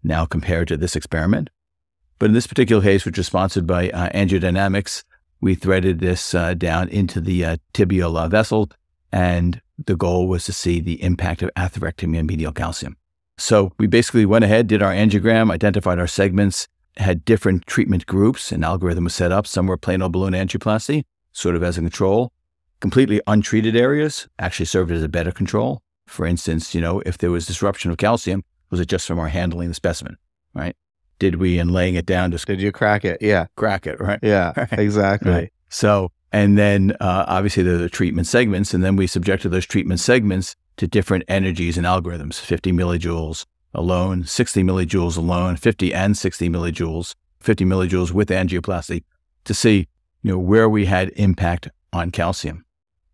now 0.02 0.26
compared 0.26 0.70
to 0.70 0.78
this 0.78 0.96
experiment. 0.96 1.50
But 2.18 2.28
in 2.28 2.34
this 2.34 2.48
particular 2.48 2.82
case, 2.82 3.06
which 3.06 3.18
was 3.18 3.28
sponsored 3.28 3.68
by 3.68 3.90
uh, 3.90 4.10
AngioDynamics, 4.12 5.04
we 5.42 5.56
threaded 5.56 6.00
this 6.00 6.34
uh, 6.34 6.54
down 6.54 6.88
into 6.88 7.20
the 7.20 7.44
uh, 7.44 7.58
tibial 7.74 8.18
uh, 8.18 8.30
vessel, 8.30 8.72
and 9.12 9.62
the 9.84 9.98
goal 9.98 10.30
was 10.30 10.46
to 10.46 10.54
see 10.54 10.80
the 10.80 11.04
impact 11.04 11.42
of 11.42 11.52
atherectomy 11.58 12.18
on 12.18 12.28
medial 12.28 12.54
calcium. 12.54 12.96
So 13.38 13.74
we 13.78 13.88
basically 13.88 14.26
went 14.26 14.46
ahead, 14.46 14.68
did 14.68 14.82
our 14.82 14.94
angiogram, 14.94 15.52
identified 15.52 16.00
our 16.00 16.08
segments, 16.08 16.68
had 16.98 17.26
different 17.26 17.66
treatment 17.66 18.06
groups. 18.06 18.52
An 18.52 18.64
algorithm 18.64 19.04
was 19.04 19.16
set 19.16 19.32
up. 19.32 19.46
Some 19.46 19.68
were 19.68 19.78
plain 19.78 20.02
old 20.02 20.14
balloon 20.14 20.34
angioplasty, 20.34 21.04
sort 21.32 21.56
of 21.56 21.64
as 21.64 21.78
a 21.78 21.82
control. 21.82 22.32
Completely 22.80 23.22
untreated 23.28 23.76
areas 23.76 24.28
actually 24.40 24.66
served 24.66 24.92
as 24.92 25.04
a 25.04 25.10
better 25.10 25.32
control. 25.32 25.82
For 26.08 26.26
instance, 26.26 26.76
you 26.76 26.82
know, 26.82 27.02
if 27.06 27.18
there 27.18 27.32
was 27.32 27.46
disruption 27.46 27.92
of 27.92 27.98
calcium, 27.98 28.44
was 28.70 28.80
it 28.80 28.88
just 28.88 29.08
from 29.08 29.20
our 29.20 29.30
handling 29.30 29.70
the 29.70 29.74
specimen, 29.74 30.18
right? 30.54 30.76
Did 31.20 31.36
we, 31.36 31.60
in 31.60 31.70
laying 31.70 31.96
it 31.96 32.06
down, 32.06 32.32
just 32.32 32.46
did 32.46 32.62
you 32.62 32.72
crack 32.72 33.06
it? 33.06 33.22
Yeah, 33.22 33.48
crack 33.56 33.88
it, 33.88 34.00
right? 34.00 34.20
Yeah, 34.22 34.54
exactly. 34.72 35.32
Right. 35.32 35.54
So, 35.70 36.12
and 36.32 36.58
then 36.58 36.96
uh, 37.00 37.26
obviously 37.28 37.64
there 37.64 37.76
are 37.76 37.80
the 37.80 37.90
treatment 37.90 38.28
segments, 38.28 38.74
and 38.74 38.84
then 38.84 38.96
we 38.96 39.08
subjected 39.08 39.50
those 39.50 39.66
treatment 39.66 40.00
segments 40.00 40.56
to 40.78 40.88
different 40.88 41.24
energies 41.28 41.78
and 41.78 41.86
algorithms 41.86 42.40
50 42.40 42.72
millijoules, 42.72 43.46
alone, 43.74 44.24
60 44.26 44.64
millijoules 44.64 45.18
alone, 45.18 45.56
50 45.56 45.94
and 45.94 46.18
60 46.18 46.50
millijoules, 46.50 47.16
50 47.40 47.66
millijoules 47.66 48.12
with 48.12 48.30
angioplasty 48.30 49.04
to 49.44 49.54
see, 49.54 49.88
you 50.24 50.32
know, 50.32 50.40
where 50.40 50.70
we 50.70 50.86
had 50.86 51.10
impact 51.16 51.70
on 51.94 52.12
calcium. 52.12 52.66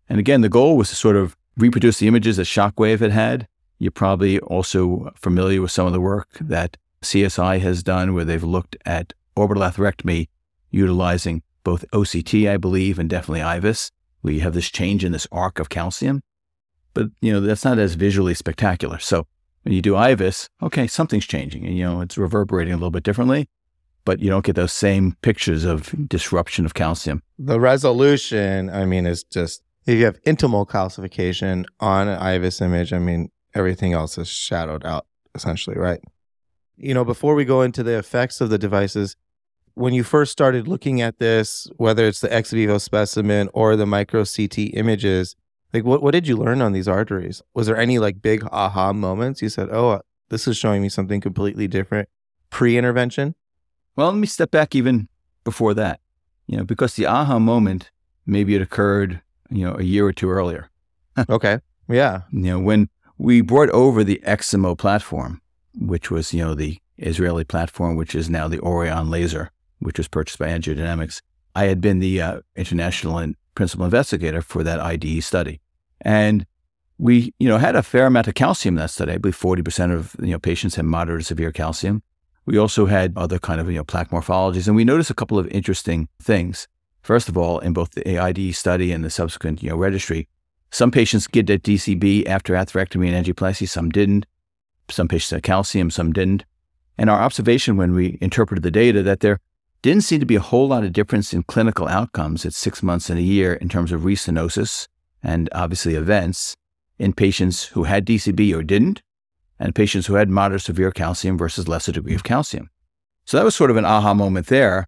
And 0.08 0.18
again, 0.18 0.40
the 0.40 0.48
goal 0.48 0.76
was 0.76 0.88
to 0.90 0.96
sort 0.96 1.16
of 1.16 1.36
reproduce 1.56 1.98
the 1.98 2.08
images 2.08 2.36
that 2.36 2.46
Shockwave 2.46 3.00
had 3.00 3.12
had. 3.12 3.48
You're 3.78 3.90
probably 3.90 4.38
also 4.40 5.12
familiar 5.16 5.60
with 5.60 5.70
some 5.70 5.86
of 5.86 5.92
the 5.92 6.00
work 6.00 6.28
that 6.40 6.76
CSI 7.02 7.60
has 7.60 7.82
done 7.82 8.14
where 8.14 8.24
they've 8.24 8.42
looked 8.42 8.76
at 8.86 9.12
orbital 9.36 9.62
atherectomy 9.62 10.28
utilizing 10.70 11.42
both 11.64 11.88
OCT, 11.92 12.50
I 12.50 12.56
believe, 12.56 12.98
and 12.98 13.08
definitely 13.08 13.40
IVUS. 13.40 13.90
you 14.24 14.40
have 14.40 14.54
this 14.54 14.70
change 14.70 15.04
in 15.04 15.12
this 15.12 15.26
arc 15.30 15.58
of 15.58 15.68
calcium. 15.68 16.22
But, 16.94 17.08
you 17.20 17.32
know, 17.32 17.40
that's 17.40 17.64
not 17.64 17.78
as 17.78 17.94
visually 17.94 18.34
spectacular. 18.34 18.98
So 18.98 19.26
when 19.62 19.74
you 19.74 19.82
do 19.82 19.94
IVUS, 19.94 20.48
okay, 20.62 20.86
something's 20.86 21.26
changing 21.26 21.64
and, 21.66 21.76
you 21.76 21.84
know, 21.84 22.00
it's 22.00 22.18
reverberating 22.18 22.72
a 22.72 22.76
little 22.76 22.90
bit 22.90 23.02
differently, 23.02 23.48
but 24.04 24.20
you 24.20 24.28
don't 24.28 24.44
get 24.44 24.56
those 24.56 24.72
same 24.72 25.16
pictures 25.22 25.64
of 25.64 25.94
disruption 26.08 26.66
of 26.66 26.74
calcium. 26.74 27.22
The 27.38 27.60
resolution, 27.60 28.70
I 28.70 28.84
mean, 28.84 29.06
is 29.06 29.24
just, 29.24 29.62
if 29.86 29.98
you 29.98 30.04
have 30.04 30.22
intimal 30.22 30.68
calcification 30.68 31.64
on 31.80 32.08
an 32.08 32.20
IVUS 32.20 32.60
image, 32.60 32.92
I 32.92 32.98
mean, 32.98 33.30
everything 33.54 33.92
else 33.92 34.18
is 34.18 34.28
shadowed 34.28 34.84
out 34.84 35.06
essentially, 35.34 35.76
right? 35.76 36.00
You 36.76 36.94
know, 36.94 37.04
before 37.04 37.34
we 37.34 37.44
go 37.44 37.62
into 37.62 37.82
the 37.82 37.98
effects 37.98 38.40
of 38.40 38.50
the 38.50 38.58
devices, 38.58 39.16
when 39.74 39.94
you 39.94 40.04
first 40.04 40.32
started 40.32 40.68
looking 40.68 41.00
at 41.00 41.18
this, 41.18 41.66
whether 41.76 42.06
it's 42.06 42.20
the 42.20 42.32
ex 42.32 42.50
vivo 42.50 42.78
specimen 42.78 43.48
or 43.54 43.76
the 43.76 43.86
micro 43.86 44.24
CT 44.24 44.58
images, 44.74 45.34
like 45.72 45.84
what, 45.84 46.02
what 46.02 46.12
did 46.12 46.26
you 46.26 46.36
learn 46.36 46.60
on 46.62 46.72
these 46.72 46.88
arteries? 46.88 47.42
Was 47.54 47.66
there 47.66 47.76
any 47.76 47.98
like 47.98 48.22
big 48.22 48.44
aha 48.52 48.92
moments? 48.92 49.42
You 49.42 49.48
said, 49.48 49.68
oh, 49.70 50.00
this 50.28 50.46
is 50.46 50.56
showing 50.56 50.82
me 50.82 50.88
something 50.88 51.20
completely 51.20 51.68
different 51.68 52.08
pre 52.50 52.76
intervention? 52.76 53.34
Well, 53.96 54.08
let 54.08 54.16
me 54.16 54.26
step 54.26 54.50
back 54.50 54.74
even 54.74 55.08
before 55.44 55.74
that, 55.74 56.00
you 56.46 56.56
know, 56.56 56.64
because 56.64 56.94
the 56.94 57.06
aha 57.06 57.38
moment, 57.38 57.90
maybe 58.26 58.54
it 58.54 58.62
occurred, 58.62 59.20
you 59.50 59.66
know, 59.66 59.76
a 59.76 59.82
year 59.82 60.06
or 60.06 60.12
two 60.12 60.30
earlier. 60.30 60.70
okay. 61.28 61.58
Yeah. 61.88 62.22
You 62.30 62.40
know, 62.42 62.58
when 62.60 62.88
we 63.18 63.40
brought 63.40 63.70
over 63.70 64.02
the 64.02 64.20
Eximo 64.24 64.76
platform, 64.76 65.40
which 65.74 66.10
was, 66.10 66.32
you 66.32 66.42
know, 66.42 66.54
the 66.54 66.78
Israeli 66.98 67.44
platform, 67.44 67.96
which 67.96 68.14
is 68.14 68.30
now 68.30 68.48
the 68.48 68.58
Auryon 68.58 69.10
laser, 69.10 69.50
which 69.80 69.98
was 69.98 70.08
purchased 70.08 70.38
by 70.38 70.48
AngioDynamics. 70.48 71.20
I 71.54 71.64
had 71.64 71.80
been 71.80 71.98
the 71.98 72.20
uh, 72.20 72.40
international 72.56 73.18
and 73.18 73.36
principal 73.54 73.84
investigator 73.84 74.42
for 74.42 74.62
that 74.62 74.80
IDE 74.80 75.22
study. 75.22 75.60
And 76.00 76.46
we, 76.98 77.34
you 77.38 77.48
know, 77.48 77.58
had 77.58 77.76
a 77.76 77.82
fair 77.82 78.06
amount 78.06 78.28
of 78.28 78.34
calcium 78.34 78.76
in 78.76 78.80
that 78.80 78.90
study. 78.90 79.12
I 79.12 79.18
believe 79.18 79.38
40% 79.38 79.92
of, 79.92 80.14
you 80.20 80.32
know, 80.32 80.38
patients 80.38 80.76
had 80.76 80.84
moderate 80.84 81.20
to 81.20 81.26
severe 81.26 81.52
calcium. 81.52 82.02
We 82.46 82.58
also 82.58 82.86
had 82.86 83.12
other 83.16 83.38
kind 83.38 83.60
of, 83.60 83.70
you 83.70 83.76
know, 83.76 83.84
plaque 83.84 84.10
morphologies. 84.10 84.66
And 84.66 84.76
we 84.76 84.84
noticed 84.84 85.10
a 85.10 85.14
couple 85.14 85.38
of 85.38 85.48
interesting 85.48 86.08
things. 86.20 86.68
First 87.02 87.28
of 87.28 87.36
all, 87.36 87.58
in 87.58 87.72
both 87.72 87.90
the 87.92 88.18
IDE 88.18 88.54
study 88.54 88.92
and 88.92 89.04
the 89.04 89.10
subsequent, 89.10 89.62
you 89.62 89.70
know, 89.70 89.76
registry, 89.76 90.28
some 90.70 90.90
patients 90.90 91.26
get 91.26 91.50
a 91.50 91.58
DCB 91.58 92.26
after 92.26 92.54
atherectomy 92.54 93.12
and 93.12 93.26
angioplasty, 93.26 93.68
some 93.68 93.90
didn't. 93.90 94.26
Some 94.88 95.08
patients 95.08 95.30
had 95.30 95.42
calcium, 95.42 95.90
some 95.90 96.12
didn't. 96.12 96.44
And 96.98 97.10
our 97.10 97.20
observation 97.20 97.76
when 97.76 97.92
we 97.92 98.18
interpreted 98.20 98.62
the 98.62 98.70
data 98.70 99.02
that 99.02 99.20
there 99.20 99.38
didn't 99.82 100.04
seem 100.04 100.20
to 100.20 100.26
be 100.26 100.36
a 100.36 100.40
whole 100.40 100.68
lot 100.68 100.84
of 100.84 100.92
difference 100.92 101.34
in 101.34 101.42
clinical 101.42 101.88
outcomes 101.88 102.46
at 102.46 102.54
six 102.54 102.82
months 102.82 103.10
and 103.10 103.18
a 103.18 103.22
year 103.22 103.54
in 103.54 103.68
terms 103.68 103.90
of 103.92 104.02
restenosis 104.02 104.86
and 105.22 105.48
obviously 105.52 105.94
events 105.94 106.56
in 106.98 107.12
patients 107.12 107.64
who 107.64 107.84
had 107.84 108.06
DCB 108.06 108.54
or 108.54 108.62
didn't, 108.62 109.02
and 109.58 109.74
patients 109.74 110.06
who 110.06 110.14
had 110.14 110.28
moderate 110.28 110.62
severe 110.62 110.92
calcium 110.92 111.36
versus 111.36 111.68
lesser 111.68 111.92
degree 111.92 112.14
of 112.14 112.22
calcium. 112.22 112.70
So 113.24 113.36
that 113.36 113.44
was 113.44 113.54
sort 113.54 113.70
of 113.70 113.76
an 113.76 113.84
aha 113.84 114.14
moment 114.14 114.46
there. 114.46 114.86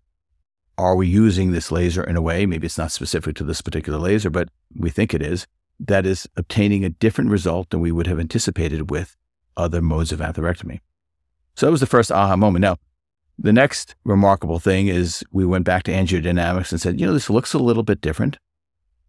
Are 0.77 0.97
we 0.97 1.07
using 1.07 1.53
this 1.53 1.71
laser 1.71 2.03
in 2.03 2.17
a 2.17 2.23
way, 2.23 2.47
maybe 2.47 2.67
it's 2.67 2.79
not 2.79 2.91
specific 2.93 3.37
to 3.37 3.45
this 3.45 3.61
particular 3.61 3.99
laser, 3.99 4.31
but 4.31 4.49
we 4.77 4.91
think 4.91 5.15
it 5.15 5.23
is, 5.23 5.47
that 5.79 6.07
is 6.07 6.29
obtaining 6.37 6.85
a 6.85 6.91
different 6.91 7.31
result 7.31 7.71
than 7.71 7.81
we 7.81 7.93
would 7.93 8.07
have 8.07 8.19
anticipated 8.19 8.91
with 8.91 9.17
other 9.57 9.81
modes 9.81 10.13
of 10.13 10.21
atherectomy? 10.21 10.81
So 11.55 11.67
that 11.67 11.73
was 11.73 11.81
the 11.81 11.87
first 11.87 12.11
aha 12.11 12.37
moment. 12.37 12.63
Now, 12.63 12.77
the 13.39 13.53
next 13.53 13.95
remarkable 14.05 14.59
thing 14.59 14.89
is 14.89 15.25
we 15.33 15.45
went 15.45 15.65
back 15.65 15.83
to 15.85 15.93
AngioDynamics 15.93 16.71
and 16.71 16.81
said, 16.81 17.01
you 17.01 17.07
know, 17.07 17.13
this 17.13 17.31
looks 17.31 17.55
a 17.55 17.59
little 17.59 17.83
bit 17.83 18.01
different. 18.01 18.39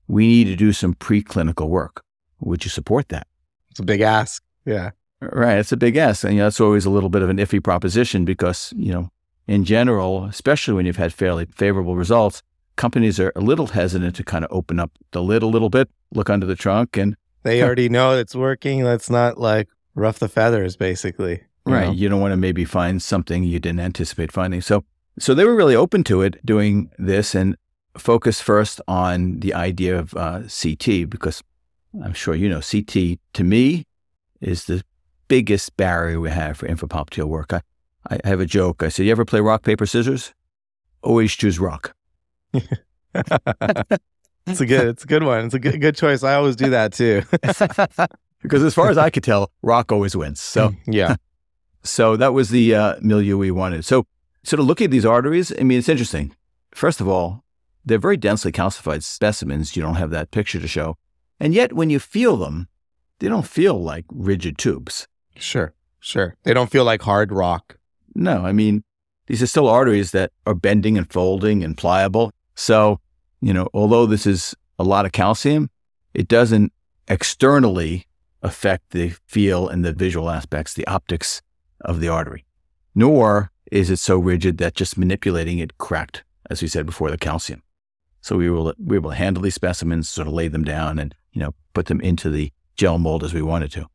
We 0.08 0.28
need 0.28 0.46
to 0.46 0.56
do 0.56 0.74
some 0.74 0.94
preclinical 0.96 1.68
work. 1.68 2.04
Would 2.40 2.64
you 2.64 2.70
support 2.70 3.10
that? 3.10 3.28
It's 3.72 3.80
a 3.80 3.84
big 3.84 4.02
ask. 4.02 4.44
Yeah. 4.66 4.92
Right. 5.22 5.58
It's 5.58 5.72
a 5.72 5.78
big 5.78 5.98
ask. 5.98 6.24
And 6.24 6.34
you 6.34 6.40
know, 6.40 6.46
that's 6.46 6.60
always 6.60 6.86
a 6.86 6.90
little 6.90 7.10
bit 7.10 7.22
of 7.22 7.30
an 7.30 7.38
iffy 7.38 7.64
proposition 7.64 8.26
because, 8.26 8.74
you 8.76 8.92
know, 8.92 9.10
in 9.48 9.64
general, 9.64 10.26
especially 10.26 10.74
when 10.74 10.86
you've 10.86 10.98
had 10.98 11.14
fairly 11.14 11.46
favorable 11.46 11.96
results, 11.96 12.42
companies 12.76 13.20
are 13.20 13.32
a 13.36 13.42
little 13.42 13.68
hesitant 13.68 14.16
to 14.16 14.24
kind 14.24 14.44
of 14.44 14.52
open 14.52 14.80
up 14.80 14.92
the 15.12 15.24
lid 15.24 15.44
a 15.44 15.48
little 15.48 15.70
bit, 15.70 15.90
look 16.14 16.30
under 16.30 16.46
the 16.46 16.56
trunk 16.56 16.98
and 16.98 17.16
they 17.44 17.62
already 17.62 17.90
know 17.90 18.18
it's 18.18 18.36
working. 18.36 18.84
Let's 18.84 19.10
not 19.10 19.38
like 19.38 19.70
rough 19.94 20.18
the 20.18 20.28
feathers, 20.28 20.76
basically. 20.76 21.44
You 21.66 21.74
right. 21.74 21.88
Know? 21.88 21.94
You 21.94 22.10
don't 22.10 22.22
want 22.22 22.32
to 22.32 22.38
maybe 22.38 22.66
find 22.66 23.02
something 23.02 23.44
you 23.44 23.60
didn't 23.60 23.80
anticipate 23.80 24.32
finding. 24.32 24.62
So, 24.62 24.84
so 25.20 25.34
they 25.34 25.46
were 25.46 25.56
really 25.56 25.76
open 25.76 26.04
to 26.06 26.22
it 26.22 26.46
doing 26.46 26.92
this 26.98 27.34
and 27.34 27.56
focus 27.98 28.42
first 28.42 28.82
on 28.88 29.40
the 29.40 29.54
idea 29.54 29.98
of 29.98 30.14
uh, 30.16 30.42
CT 30.44 31.10
because 31.10 31.42
I'm 32.04 32.14
sure 32.14 32.36
you 32.36 32.50
know 32.50 32.62
CT 32.62 33.20
to 33.34 33.44
me 33.44 33.86
is 34.42 34.66
the 34.66 34.84
biggest 35.28 35.76
barrier 35.78 36.20
we 36.20 36.30
have 36.30 36.58
for 36.58 36.68
infrapopliteal 36.68 37.26
work. 37.26 37.54
I, 37.54 37.62
I 38.12 38.20
have 38.28 38.40
a 38.40 38.46
joke. 38.46 38.84
I 38.84 38.90
say, 38.90 39.06
"You 39.06 39.12
ever 39.12 39.26
play 39.26 39.40
rock 39.40 39.64
paper 39.64 39.86
scissors? 39.86 40.34
Always 41.02 41.34
choose 41.34 41.60
rock." 41.60 41.96
it's 44.48 44.62
a 44.62 44.66
good. 44.66 44.88
It's 44.88 45.04
a 45.04 45.08
good 45.08 45.24
one. 45.24 45.46
It's 45.46 45.54
a 45.54 45.60
good 45.60 45.80
good 45.80 45.96
choice. 45.96 46.24
I 46.24 46.36
always 46.36 46.56
do 46.56 46.70
that 46.72 46.94
too. 46.94 47.24
because 48.42 48.64
as 48.64 48.74
far 48.74 48.90
as 48.90 48.98
I 48.98 49.10
could 49.10 49.24
tell, 49.24 49.52
rock 49.62 49.92
always 49.92 50.16
wins. 50.16 50.40
So 50.42 50.74
yeah. 50.86 51.16
So 51.86 52.18
that 52.18 52.34
was 52.34 52.50
the 52.50 52.74
uh, 52.74 52.96
milieu 53.00 53.38
we 53.38 53.52
wanted. 53.52 53.86
So, 53.86 54.06
sort 54.44 54.60
of 54.60 54.66
looking 54.66 54.86
at 54.86 54.92
these 54.92 55.06
arteries, 55.06 55.54
I 55.58 55.64
mean, 55.64 55.78
it's 55.78 55.90
interesting. 55.90 56.36
First 56.74 57.00
of 57.00 57.08
all, 57.08 57.44
they're 57.86 58.00
very 58.00 58.18
densely 58.18 58.52
calcified 58.52 59.04
specimens. 59.04 59.76
You 59.76 59.84
don't 59.84 59.96
have 59.96 60.10
that 60.10 60.32
picture 60.32 60.60
to 60.60 60.68
show. 60.68 60.98
And 61.40 61.54
yet, 61.54 61.74
when 61.74 61.92
you 61.92 62.00
feel 62.00 62.38
them, 62.38 62.68
they 63.20 63.28
don't 63.28 63.48
feel 63.48 63.82
like 63.82 64.06
rigid 64.10 64.58
tubes. 64.58 65.08
Sure, 65.38 65.74
sure. 66.00 66.36
They 66.44 66.54
don't 66.54 66.72
feel 66.72 66.84
like 66.84 67.04
hard 67.04 67.32
rock. 67.32 67.78
No, 68.16 68.46
I 68.46 68.52
mean, 68.52 68.84
these 69.28 69.44
are 69.44 69.48
still 69.48 69.68
arteries 69.68 70.12
that 70.12 70.32
are 70.48 70.56
bending 70.56 70.98
and 70.98 71.12
folding 71.12 71.64
and 71.64 71.78
pliable. 71.78 72.32
So, 72.56 73.00
you 73.42 73.54
know, 73.54 73.70
although 73.74 74.06
this 74.06 74.26
is 74.26 74.56
a 74.80 74.84
lot 74.84 75.06
of 75.06 75.12
calcium, 75.12 75.70
it 76.14 76.28
doesn't 76.28 76.74
externally 77.08 78.08
affect 78.42 78.92
the 78.92 79.10
feel 79.28 79.68
and 79.68 79.86
the 79.86 79.94
visual 79.94 80.30
aspects, 80.30 80.74
the 80.74 80.88
optics 80.88 81.42
of 81.86 82.00
the 82.00 82.08
artery. 82.08 82.46
Nor 82.94 83.52
is 83.72 83.90
it 83.90 83.98
so 83.98 84.18
rigid 84.18 84.58
that 84.58 84.76
just 84.76 84.98
manipulating 84.98 85.60
it 85.60 85.78
cracked, 85.78 86.24
as 86.50 86.62
we 86.62 86.68
said 86.68 86.86
before, 86.86 87.12
the 87.12 87.18
calcium. 87.18 87.62
So 88.22 88.38
we 88.38 88.50
were, 88.50 88.74
we 88.78 88.96
were 88.96 88.96
able 88.96 89.10
to 89.12 89.16
handle 89.16 89.44
these 89.44 89.56
specimens, 89.56 90.10
sort 90.10 90.28
of 90.28 90.34
lay 90.34 90.48
them 90.48 90.64
down 90.64 90.98
and, 91.00 91.14
you 91.32 91.42
know, 91.42 91.54
put 91.74 91.88
them 91.88 92.02
into 92.02 92.30
the 92.30 92.52
gel 92.76 92.98
mold 92.98 93.24
as 93.24 93.34
we 93.34 93.42
wanted 93.42 93.72
to. 93.74 93.88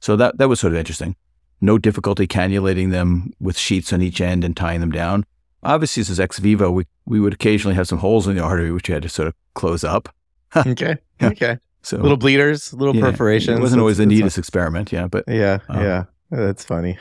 So 0.00 0.16
that, 0.16 0.38
that 0.38 0.48
was 0.48 0.60
sort 0.60 0.72
of 0.72 0.78
interesting. 0.78 1.16
No 1.60 1.78
difficulty 1.78 2.26
cannulating 2.26 2.90
them 2.90 3.32
with 3.40 3.58
sheets 3.58 3.92
on 3.92 4.02
each 4.02 4.20
end 4.20 4.44
and 4.44 4.56
tying 4.56 4.80
them 4.80 4.90
down. 4.90 5.24
Obviously, 5.62 6.02
this 6.02 6.10
is 6.10 6.20
ex 6.20 6.38
vivo. 6.38 6.70
We, 6.70 6.86
we 7.04 7.18
would 7.18 7.34
occasionally 7.34 7.74
have 7.74 7.88
some 7.88 7.98
holes 7.98 8.28
in 8.28 8.36
the 8.36 8.42
artery, 8.42 8.70
which 8.70 8.88
you 8.88 8.94
had 8.94 9.02
to 9.02 9.08
sort 9.08 9.28
of 9.28 9.34
close 9.54 9.82
up. 9.82 10.08
okay. 10.56 10.96
Okay. 11.20 11.58
So 11.82 11.96
little 11.96 12.16
bleeders, 12.16 12.72
little 12.74 12.94
yeah, 12.94 13.02
perforations. 13.02 13.58
It 13.58 13.62
wasn't 13.62 13.80
always 13.80 13.98
the 13.98 14.06
neatest 14.06 14.38
experiment, 14.38 14.92
yeah, 14.92 15.06
but 15.06 15.24
yeah, 15.26 15.58
um, 15.68 15.82
yeah, 15.82 16.04
that's 16.30 16.64
funny. 16.64 16.98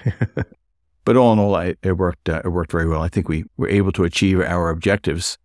but 1.06 1.18
all 1.18 1.34
in 1.34 1.40
all, 1.40 1.56
I, 1.56 1.76
it 1.84 1.98
worked. 1.98 2.30
Uh, 2.30 2.42
it 2.44 2.50
worked 2.50 2.72
very 2.72 2.88
well. 2.88 3.02
I 3.02 3.10
think 3.10 3.30
we 3.30 3.46
were 3.58 3.70
able 3.70 3.92
to 3.94 4.04
achieve 4.04 4.40
our 4.42 4.70
objectives. 4.70 5.38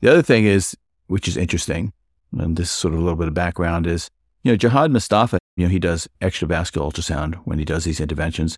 The 0.00 0.10
other 0.10 0.22
thing 0.22 0.44
is, 0.44 0.76
which 1.06 1.28
is 1.28 1.36
interesting, 1.36 1.92
and 2.36 2.56
this 2.56 2.68
is 2.68 2.72
sort 2.72 2.94
of 2.94 3.00
a 3.00 3.02
little 3.02 3.18
bit 3.18 3.28
of 3.28 3.34
background 3.34 3.86
is, 3.86 4.10
you 4.42 4.52
know, 4.52 4.56
Jihad 4.56 4.90
Mustapha. 4.90 5.38
You 5.56 5.66
know, 5.66 5.70
he 5.70 5.78
does 5.78 6.08
extravascular 6.20 6.90
ultrasound 6.90 7.34
when 7.44 7.58
he 7.58 7.64
does 7.64 7.84
these 7.84 8.00
interventions. 8.00 8.56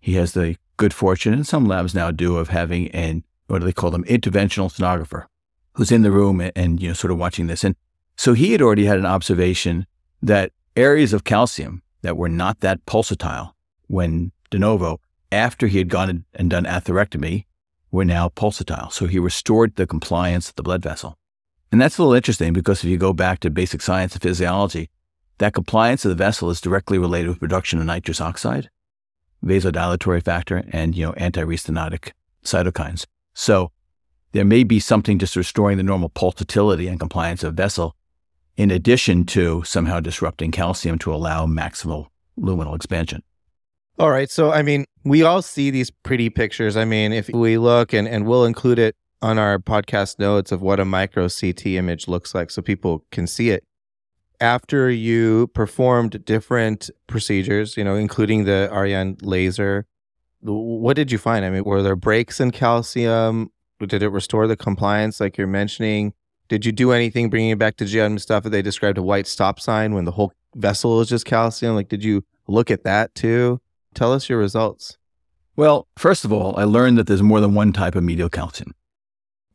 He 0.00 0.14
has 0.14 0.32
the 0.32 0.56
good 0.76 0.94
fortune, 0.94 1.32
and 1.32 1.46
some 1.46 1.66
labs 1.66 1.94
now 1.94 2.10
do, 2.10 2.36
of 2.36 2.48
having 2.48 2.88
an 2.92 3.24
what 3.50 3.58
do 3.58 3.64
they 3.64 3.72
call 3.72 3.90
them, 3.90 4.04
interventional 4.04 4.72
sonographer, 4.72 5.26
who's 5.74 5.90
in 5.90 6.02
the 6.02 6.12
room 6.12 6.40
and, 6.40 6.52
and 6.54 6.80
you 6.80 6.88
know, 6.88 6.94
sort 6.94 7.10
of 7.10 7.18
watching 7.18 7.48
this. 7.48 7.64
And 7.64 7.74
so 8.16 8.32
he 8.32 8.52
had 8.52 8.62
already 8.62 8.84
had 8.84 8.98
an 8.98 9.06
observation 9.06 9.86
that 10.22 10.52
areas 10.76 11.12
of 11.12 11.24
calcium 11.24 11.82
that 12.02 12.16
were 12.16 12.28
not 12.28 12.60
that 12.60 12.86
pulsatile 12.86 13.52
when 13.90 14.30
de 14.50 14.58
novo, 14.58 15.00
after 15.32 15.66
he 15.66 15.78
had 15.78 15.88
gone 15.88 16.24
and 16.34 16.50
done 16.50 16.64
atherectomy, 16.64 17.44
were 17.90 18.04
now 18.04 18.28
pulsatile. 18.28 18.92
So 18.92 19.06
he 19.06 19.18
restored 19.18 19.74
the 19.74 19.86
compliance 19.86 20.48
of 20.48 20.54
the 20.54 20.62
blood 20.62 20.82
vessel. 20.82 21.18
And 21.72 21.80
that's 21.80 21.98
a 21.98 22.02
little 22.02 22.14
interesting 22.14 22.52
because 22.52 22.84
if 22.84 22.90
you 22.90 22.96
go 22.96 23.12
back 23.12 23.40
to 23.40 23.50
basic 23.50 23.82
science 23.82 24.12
and 24.14 24.22
physiology, 24.22 24.90
that 25.38 25.54
compliance 25.54 26.04
of 26.04 26.10
the 26.10 26.14
vessel 26.14 26.50
is 26.50 26.60
directly 26.60 26.98
related 26.98 27.28
with 27.28 27.40
production 27.40 27.80
of 27.80 27.86
nitrous 27.86 28.20
oxide. 28.20 28.70
vasodilatory 29.44 30.22
factor, 30.22 30.64
and 30.70 30.94
you 30.94 31.06
know 31.06 31.12
anti-restenotic 31.14 32.12
cytokines. 32.44 33.06
So 33.34 33.70
there 34.32 34.44
may 34.44 34.64
be 34.64 34.80
something 34.80 35.18
just 35.18 35.36
restoring 35.36 35.76
the 35.76 35.82
normal 35.82 36.10
pulsatility 36.10 36.88
and 36.88 37.00
compliance 37.00 37.42
of 37.42 37.54
vessel, 37.54 37.96
in 38.56 38.70
addition 38.70 39.24
to 39.26 39.62
somehow 39.64 40.00
disrupting 40.00 40.50
calcium 40.50 40.98
to 40.98 41.12
allow 41.12 41.46
maximal 41.46 42.08
luminal 42.38 42.76
expansion. 42.76 43.22
All 44.00 44.10
right. 44.10 44.30
So, 44.30 44.50
I 44.50 44.62
mean, 44.62 44.86
we 45.04 45.24
all 45.24 45.42
see 45.42 45.70
these 45.70 45.90
pretty 45.90 46.30
pictures. 46.30 46.74
I 46.74 46.86
mean, 46.86 47.12
if 47.12 47.28
we 47.28 47.58
look 47.58 47.92
and, 47.92 48.08
and 48.08 48.26
we'll 48.26 48.46
include 48.46 48.78
it 48.78 48.96
on 49.20 49.38
our 49.38 49.58
podcast 49.58 50.18
notes 50.18 50.52
of 50.52 50.62
what 50.62 50.80
a 50.80 50.86
micro 50.86 51.28
CT 51.28 51.66
image 51.66 52.08
looks 52.08 52.34
like 52.34 52.50
so 52.50 52.62
people 52.62 53.04
can 53.10 53.26
see 53.26 53.50
it. 53.50 53.62
After 54.40 54.88
you 54.88 55.48
performed 55.48 56.24
different 56.24 56.88
procedures, 57.08 57.76
you 57.76 57.84
know, 57.84 57.94
including 57.94 58.44
the 58.44 58.70
Auryon 58.72 59.18
laser, 59.20 59.84
what 60.40 60.96
did 60.96 61.12
you 61.12 61.18
find? 61.18 61.44
I 61.44 61.50
mean, 61.50 61.64
were 61.64 61.82
there 61.82 61.94
breaks 61.94 62.40
in 62.40 62.52
calcium? 62.52 63.52
Did 63.86 64.02
it 64.02 64.08
restore 64.08 64.46
the 64.46 64.56
compliance 64.56 65.20
like 65.20 65.36
you're 65.36 65.46
mentioning? 65.46 66.14
Did 66.48 66.64
you 66.64 66.72
do 66.72 66.92
anything 66.92 67.28
bringing 67.28 67.50
it 67.50 67.58
back 67.58 67.76
to 67.76 67.84
GM 67.84 68.18
stuff 68.18 68.44
that 68.44 68.48
they 68.48 68.62
described 68.62 68.96
a 68.96 69.02
white 69.02 69.26
stop 69.26 69.60
sign 69.60 69.92
when 69.92 70.06
the 70.06 70.12
whole 70.12 70.32
vessel 70.54 71.02
is 71.02 71.10
just 71.10 71.26
calcium? 71.26 71.74
Like, 71.74 71.90
did 71.90 72.02
you 72.02 72.24
look 72.48 72.70
at 72.70 72.84
that 72.84 73.14
too? 73.14 73.60
Tell 73.94 74.12
us 74.12 74.28
your 74.28 74.38
results. 74.38 74.96
Well, 75.56 75.88
first 75.96 76.24
of 76.24 76.32
all, 76.32 76.58
I 76.58 76.64
learned 76.64 76.96
that 76.98 77.06
there's 77.06 77.22
more 77.22 77.40
than 77.40 77.54
one 77.54 77.72
type 77.72 77.94
of 77.94 78.04
medial 78.04 78.28
calcium. 78.28 78.74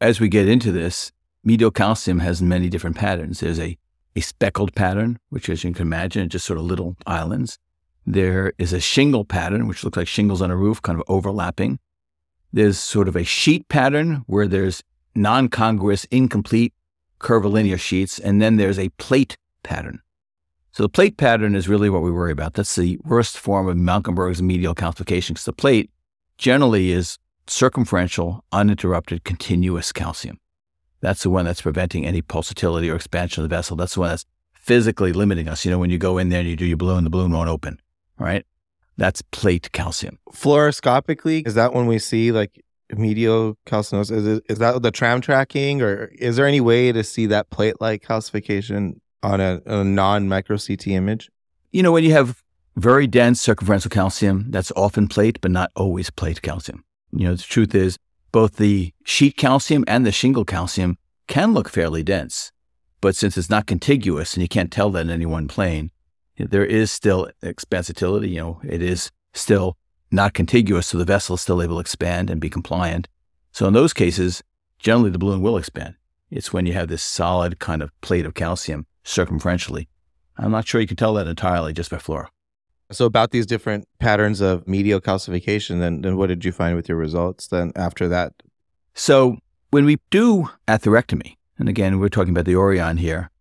As 0.02 0.20
we 0.20 0.28
get 0.28 0.48
into 0.48 0.72
this, 0.72 1.12
medial 1.44 1.72
calcium 1.72 2.20
has 2.20 2.42
many 2.42 2.70
different 2.70 2.96
patterns. 2.96 3.40
There's 3.40 3.60
a, 3.60 3.78
a 4.16 4.22
speckled 4.22 4.76
pattern, 4.76 5.20
which, 5.30 5.50
as 5.50 5.64
you 5.64 5.72
can 5.72 5.88
imagine, 5.88 6.30
just 6.30 6.46
sort 6.46 6.60
of 6.60 6.66
little 6.66 6.96
islands. 7.08 7.58
There 8.06 8.54
is 8.58 8.74
a 8.74 8.80
shingle 8.80 9.26
pattern, 9.26 9.68
which 9.68 9.84
looks 9.84 9.98
like 9.98 10.08
shingles 10.08 10.42
on 10.42 10.52
a 10.52 10.56
roof, 10.56 10.82
kind 10.82 11.00
of 11.00 11.06
overlapping. 11.08 11.80
There's 12.54 12.78
sort 12.78 13.08
of 13.08 13.16
a 13.16 13.24
sheet 13.24 13.68
pattern 13.68 14.24
where 14.28 14.48
there's 14.48 14.84
non 15.16 15.48
congruous, 15.48 16.06
incomplete 16.06 16.74
curvilinear 17.20 17.78
sheets. 17.78 18.20
And 18.20 18.42
then 18.42 18.58
there's 18.58 18.78
a 18.78 18.90
plate 18.90 19.38
pattern. 19.64 20.02
So 20.76 20.84
the 20.84 20.90
plate 20.90 21.16
pattern 21.16 21.56
is 21.56 21.70
really 21.70 21.90
what 21.90 22.02
we 22.02 22.12
worry 22.12 22.34
about. 22.34 22.56
That's 22.56 22.76
the 22.76 23.00
worst 23.06 23.38
form 23.38 23.70
of 23.70 23.78
Mönckeberg's 23.78 24.42
medial 24.42 24.76
calcification 24.76 25.30
because 25.30 25.46
the 25.46 25.54
plate 25.54 25.90
generally 26.38 26.92
is 26.92 27.18
circumferential, 27.48 28.44
uninterrupted, 28.52 29.24
continuous 29.24 29.94
calcium. 29.94 30.38
That's 31.00 31.24
the 31.24 31.30
one 31.30 31.46
that's 31.46 31.62
preventing 31.62 32.06
any 32.06 32.22
pulsatility 32.22 32.92
or 32.92 32.96
expansion 32.98 33.42
of 33.42 33.50
the 33.50 33.56
vessel. 33.56 33.78
That's 33.78 33.94
the 33.94 34.02
one 34.02 34.10
that's 34.10 34.26
physically 34.52 35.14
limiting 35.14 35.48
us. 35.48 35.64
You 35.64 35.72
know, 35.72 35.80
when 35.80 35.92
you 35.92 35.98
go 35.98 36.18
in 36.18 36.28
there 36.28 36.42
and 36.42 36.50
you 36.50 36.58
do 36.58 36.66
your 36.66 36.76
balloon, 36.76 37.06
the 37.06 37.10
balloon 37.10 37.32
won't 37.32 37.48
open, 37.48 37.80
right? 38.20 38.46
That's 38.98 39.22
plate 39.22 39.72
calcium. 39.72 40.20
Fluoroscopically, 40.34 41.48
is 41.48 41.54
that 41.54 41.74
when 41.74 41.86
we 41.86 42.00
see 42.00 42.34
like 42.34 42.62
medial 42.92 43.58
calcinosis? 43.66 44.12
Is, 44.12 44.28
it, 44.28 44.44
is 44.50 44.58
that 44.58 44.82
the 44.82 44.92
tram 44.92 45.22
tracking, 45.22 45.82
or 45.82 46.12
is 46.20 46.36
there 46.36 46.46
any 46.46 46.60
way 46.60 46.92
to 46.92 47.02
see 47.02 47.28
that 47.28 47.50
plate 47.50 47.80
like 47.80 48.04
calcification 48.04 49.00
on 49.26 49.42
a, 49.42 49.62
a 49.66 49.84
non 49.84 50.28
micro 50.28 50.58
CT 50.58 50.88
image? 50.88 51.30
You 51.72 51.84
know, 51.84 51.92
when 51.92 52.04
you 52.04 52.12
have 52.12 52.44
very 52.76 53.08
dense 53.08 53.42
circumferential 53.42 53.90
calcium, 53.90 54.46
that's 54.50 54.72
often 54.76 55.08
plate, 55.08 55.40
but 55.42 55.52
not 55.52 55.72
always 55.76 56.10
plate 56.10 56.42
calcium. 56.42 56.84
You 57.12 57.28
know, 57.28 57.36
the 57.36 57.44
truth 57.44 57.74
is, 57.74 57.98
both 58.32 58.58
the 58.58 58.94
sheet 59.06 59.38
calcium 59.38 59.86
and 59.88 60.06
the 60.06 60.12
shingle 60.12 60.46
calcium 60.46 60.98
can 61.28 61.54
look 61.54 61.70
fairly 61.70 62.04
dense. 62.04 62.52
But 63.02 63.16
since 63.16 63.38
it's 63.38 63.50
not 63.50 63.68
contiguous 63.68 64.34
and 64.34 64.42
you 64.42 64.50
can't 64.50 64.72
tell 64.72 64.90
that 64.92 65.02
in 65.02 65.10
any 65.10 65.26
one 65.26 65.48
plane, 65.48 65.92
there 66.38 66.66
is 66.66 66.92
still 66.92 67.30
expansibility. 67.42 68.30
You 68.32 68.40
know, 68.40 68.62
it 68.64 68.82
is 68.82 69.12
still 69.34 69.78
not 70.12 70.34
contiguous, 70.34 70.88
so 70.88 70.98
the 70.98 71.06
vessel 71.06 71.36
is 71.36 71.42
still 71.42 71.62
able 71.62 71.76
to 71.76 71.82
expand 71.82 72.30
and 72.30 72.42
be 72.42 72.50
compliant. 72.50 73.08
So 73.52 73.68
in 73.68 73.74
those 73.74 73.94
cases, 73.94 74.44
generally 74.80 75.12
the 75.12 75.18
balloon 75.18 75.42
will 75.42 75.58
expand. 75.58 75.96
It's 76.30 76.52
when 76.52 76.66
you 76.66 76.74
have 76.74 76.90
this 76.90 77.04
solid 77.04 77.60
kind 77.60 77.82
of 77.82 77.92
plate 78.02 78.26
of 78.26 78.34
calcium 78.34 78.86
circumferentially. 79.06 79.88
I'm 80.38 80.52
not 80.52 80.68
sure 80.68 80.82
you 80.82 80.88
can 80.88 80.98
tell 80.98 81.14
that 81.14 81.28
entirely 81.28 81.72
just 81.72 81.92
by 81.92 81.98
fluoro. 81.98 82.28
So 82.92 83.06
about 83.06 83.32
these 83.32 83.46
different 83.46 83.88
patterns 84.00 84.42
of 84.42 84.68
medial 84.68 85.02
calcification, 85.02 85.80
then, 85.80 86.02
then 86.02 86.18
what 86.18 86.28
did 86.28 86.46
you 86.46 86.52
find 86.52 86.76
with 86.76 86.88
your 86.88 86.98
results 86.98 87.48
then 87.48 87.72
after 87.76 88.08
that? 88.10 88.34
So 88.94 89.38
when 89.72 89.86
we 89.86 89.98
do 90.12 90.50
atherectomy, 90.68 91.38
and 91.58 91.70
again, 91.70 92.00
we're 92.00 92.10
talking 92.10 92.32
about 92.32 92.46
the 92.46 92.54
Auryon 92.54 93.00
here, 93.00 93.32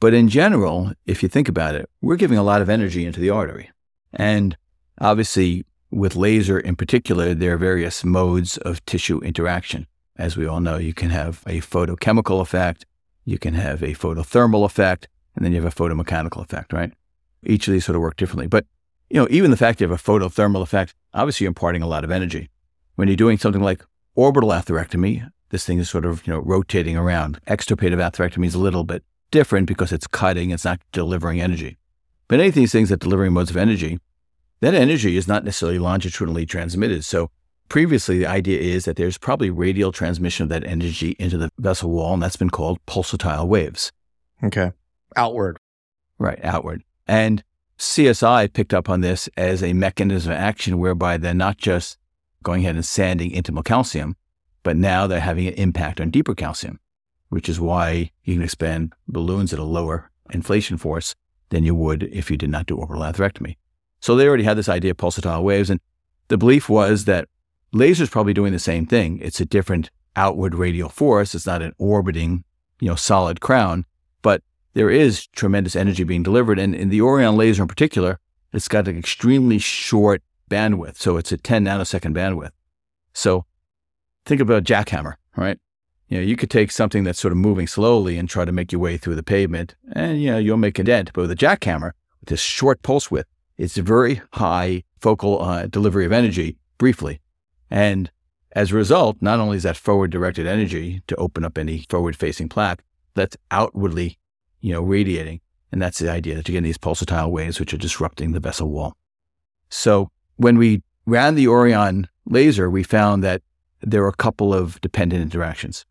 but 0.00 0.14
in 0.14 0.28
general, 0.28 0.92
if 1.04 1.22
you 1.22 1.28
think 1.28 1.48
about 1.48 1.74
it, 1.74 1.88
we're 2.00 2.16
giving 2.16 2.38
a 2.38 2.42
lot 2.42 2.62
of 2.62 2.70
energy 2.70 3.04
into 3.04 3.20
the 3.20 3.30
artery. 3.30 3.70
And 4.12 4.56
obviously, 5.00 5.64
with 5.90 6.16
laser 6.16 6.58
in 6.58 6.76
particular, 6.76 7.34
there 7.34 7.54
are 7.54 7.58
various 7.58 8.04
modes 8.04 8.56
of 8.58 8.84
tissue 8.86 9.18
interaction. 9.20 9.86
As 10.16 10.36
we 10.36 10.46
all 10.46 10.60
know, 10.60 10.76
you 10.76 10.94
can 10.94 11.10
have 11.10 11.42
a 11.46 11.60
photochemical 11.60 12.40
effect, 12.40 12.86
you 13.26 13.38
can 13.38 13.52
have 13.54 13.82
a 13.82 13.88
photothermal 13.88 14.64
effect, 14.64 15.08
and 15.34 15.44
then 15.44 15.52
you 15.52 15.60
have 15.60 15.70
a 15.70 15.76
photomechanical 15.76 16.42
effect, 16.42 16.72
right? 16.72 16.92
Each 17.42 17.68
of 17.68 17.72
these 17.72 17.84
sort 17.84 17.96
of 17.96 18.00
work 18.00 18.16
differently. 18.16 18.46
But, 18.46 18.64
you 19.10 19.20
know, 19.20 19.26
even 19.30 19.50
the 19.50 19.56
fact 19.56 19.80
you 19.80 19.88
have 19.88 20.00
a 20.00 20.02
photothermal 20.02 20.62
effect, 20.62 20.94
obviously 21.12 21.44
you're 21.44 21.50
imparting 21.50 21.82
a 21.82 21.88
lot 21.88 22.04
of 22.04 22.10
energy. 22.10 22.48
When 22.94 23.08
you're 23.08 23.16
doing 23.16 23.36
something 23.36 23.62
like 23.62 23.84
orbital 24.14 24.50
atherectomy, 24.50 25.30
this 25.50 25.66
thing 25.66 25.78
is 25.78 25.90
sort 25.90 26.06
of, 26.06 26.26
you 26.26 26.32
know, 26.32 26.38
rotating 26.38 26.96
around. 26.96 27.38
Extirpative 27.46 27.98
atherectomy 27.98 28.46
is 28.46 28.54
a 28.54 28.60
little 28.60 28.84
bit 28.84 29.04
different 29.30 29.66
because 29.66 29.92
it's 29.92 30.06
cutting, 30.06 30.50
it's 30.50 30.64
not 30.64 30.80
delivering 30.92 31.40
energy. 31.40 31.76
But 32.28 32.38
any 32.40 32.48
of 32.48 32.54
these 32.54 32.72
things 32.72 32.88
that 32.88 33.00
delivering 33.00 33.32
modes 33.32 33.50
of 33.50 33.56
energy, 33.56 33.98
that 34.60 34.74
energy 34.74 35.16
is 35.16 35.28
not 35.28 35.44
necessarily 35.44 35.78
longitudinally 35.78 36.46
transmitted. 36.46 37.04
So 37.04 37.30
previously, 37.68 38.18
the 38.18 38.26
idea 38.26 38.60
is 38.60 38.84
that 38.84 38.96
there's 38.96 39.18
probably 39.18 39.50
radial 39.50 39.92
transmission 39.92 40.44
of 40.44 40.48
that 40.50 40.64
energy 40.64 41.16
into 41.18 41.38
the 41.38 41.50
vessel 41.58 41.90
wall, 41.90 42.14
and 42.14 42.22
that's 42.22 42.36
been 42.36 42.50
called 42.50 42.78
pulsatile 42.86 43.46
waves. 43.46 43.92
Okay. 44.42 44.72
Outward. 45.16 45.58
Right, 46.18 46.38
outward. 46.42 46.82
And 47.06 47.42
CSI 47.78 48.52
picked 48.52 48.74
up 48.74 48.88
on 48.88 49.00
this 49.00 49.28
as 49.36 49.62
a 49.62 49.72
mechanism 49.72 50.32
of 50.32 50.38
action 50.38 50.78
whereby 50.78 51.16
they're 51.16 51.34
not 51.34 51.58
just 51.58 51.98
going 52.42 52.62
ahead 52.62 52.76
and 52.76 52.84
sanding 52.84 53.30
intimal 53.32 53.64
calcium, 53.64 54.16
but 54.62 54.76
now 54.76 55.06
they're 55.06 55.20
having 55.20 55.46
an 55.46 55.54
impact 55.54 56.00
on 56.00 56.10
deeper 56.10 56.34
calcium, 56.34 56.80
which 57.28 57.48
is 57.48 57.60
why 57.60 58.10
you 58.24 58.34
can 58.34 58.42
expand 58.42 58.92
balloons 59.08 59.52
at 59.52 59.58
a 59.58 59.64
lower 59.64 60.10
inflation 60.32 60.76
force 60.76 61.14
than 61.50 61.64
you 61.64 61.74
would 61.74 62.04
if 62.04 62.30
you 62.30 62.36
did 62.36 62.50
not 62.50 62.66
do 62.66 62.76
orbital 62.76 63.02
atherectomy. 63.02 63.56
So 64.00 64.16
they 64.16 64.26
already 64.26 64.44
had 64.44 64.56
this 64.56 64.68
idea 64.68 64.92
of 64.92 64.96
pulsatile 64.96 65.42
waves. 65.42 65.70
And 65.70 65.80
the 66.28 66.38
belief 66.38 66.68
was 66.68 67.04
that 67.04 67.28
laser's 67.76 68.10
probably 68.10 68.34
doing 68.34 68.52
the 68.52 68.58
same 68.58 68.86
thing. 68.86 69.18
It's 69.20 69.40
a 69.40 69.44
different 69.44 69.90
outward 70.14 70.54
radial 70.54 70.88
force. 70.88 71.34
It's 71.34 71.46
not 71.46 71.62
an 71.62 71.74
orbiting, 71.78 72.44
you 72.80 72.88
know, 72.88 72.94
solid 72.94 73.40
crown, 73.40 73.84
but 74.22 74.42
there 74.74 74.90
is 74.90 75.26
tremendous 75.28 75.76
energy 75.76 76.04
being 76.04 76.22
delivered. 76.22 76.58
And 76.58 76.74
in 76.74 76.88
the 76.88 77.00
Auryon 77.00 77.36
laser 77.36 77.62
in 77.62 77.68
particular, 77.68 78.18
it's 78.52 78.68
got 78.68 78.88
an 78.88 78.98
extremely 78.98 79.58
short 79.58 80.22
bandwidth. 80.50 80.96
So 80.96 81.16
it's 81.16 81.32
a 81.32 81.36
10 81.36 81.64
nanosecond 81.64 82.14
bandwidth. 82.14 82.52
So 83.12 83.44
think 84.24 84.40
about 84.40 84.58
a 84.58 84.62
jackhammer, 84.62 85.14
right? 85.36 85.58
You 86.08 86.18
know, 86.18 86.22
you 86.22 86.36
could 86.36 86.50
take 86.50 86.70
something 86.70 87.04
that's 87.04 87.20
sort 87.20 87.32
of 87.32 87.38
moving 87.38 87.66
slowly 87.66 88.16
and 88.16 88.28
try 88.28 88.44
to 88.44 88.52
make 88.52 88.70
your 88.70 88.80
way 88.80 88.96
through 88.96 89.16
the 89.16 89.22
pavement 89.22 89.74
and, 89.92 90.22
you 90.22 90.30
know, 90.30 90.38
you'll 90.38 90.56
make 90.56 90.78
a 90.78 90.84
dent. 90.84 91.10
But 91.12 91.22
with 91.22 91.32
a 91.32 91.36
jackhammer, 91.36 91.92
with 92.20 92.28
this 92.28 92.40
short 92.40 92.82
pulse 92.82 93.10
width, 93.10 93.28
it's 93.56 93.76
a 93.76 93.82
very 93.82 94.20
high 94.34 94.84
focal 95.00 95.42
uh, 95.42 95.66
delivery 95.66 96.06
of 96.06 96.12
energy 96.12 96.58
briefly. 96.78 97.20
And 97.70 98.10
as 98.52 98.72
a 98.72 98.76
result, 98.76 99.18
not 99.20 99.40
only 99.40 99.56
is 99.56 99.62
that 99.64 99.76
forward 99.76 100.10
directed 100.10 100.46
energy 100.46 101.02
to 101.06 101.16
open 101.16 101.44
up 101.44 101.58
any 101.58 101.84
forward 101.90 102.16
facing 102.16 102.48
plaque, 102.48 102.82
that's 103.14 103.36
outwardly, 103.50 104.18
you 104.60 104.72
know, 104.72 104.82
radiating. 104.82 105.40
And 105.72 105.82
that's 105.82 105.98
the 105.98 106.10
idea 106.10 106.34
that 106.34 106.48
you're 106.48 106.54
getting 106.54 106.64
these 106.64 106.78
pulsatile 106.78 107.30
waves, 107.30 107.58
which 107.58 107.74
are 107.74 107.78
disrupting 107.78 108.32
the 108.32 108.40
vessel 108.40 108.70
wall. 108.70 108.96
So 109.68 110.10
when 110.36 110.58
we 110.58 110.82
ran 111.06 111.34
the 111.34 111.46
Auryon 111.46 112.06
laser, 112.24 112.70
we 112.70 112.82
found 112.82 113.22
that 113.24 113.42
there 113.80 114.02
were 114.02 114.08
a 114.08 114.16
couple 114.16 114.54
of 114.54 114.80
dependent 114.80 115.22
interactions. 115.22 115.84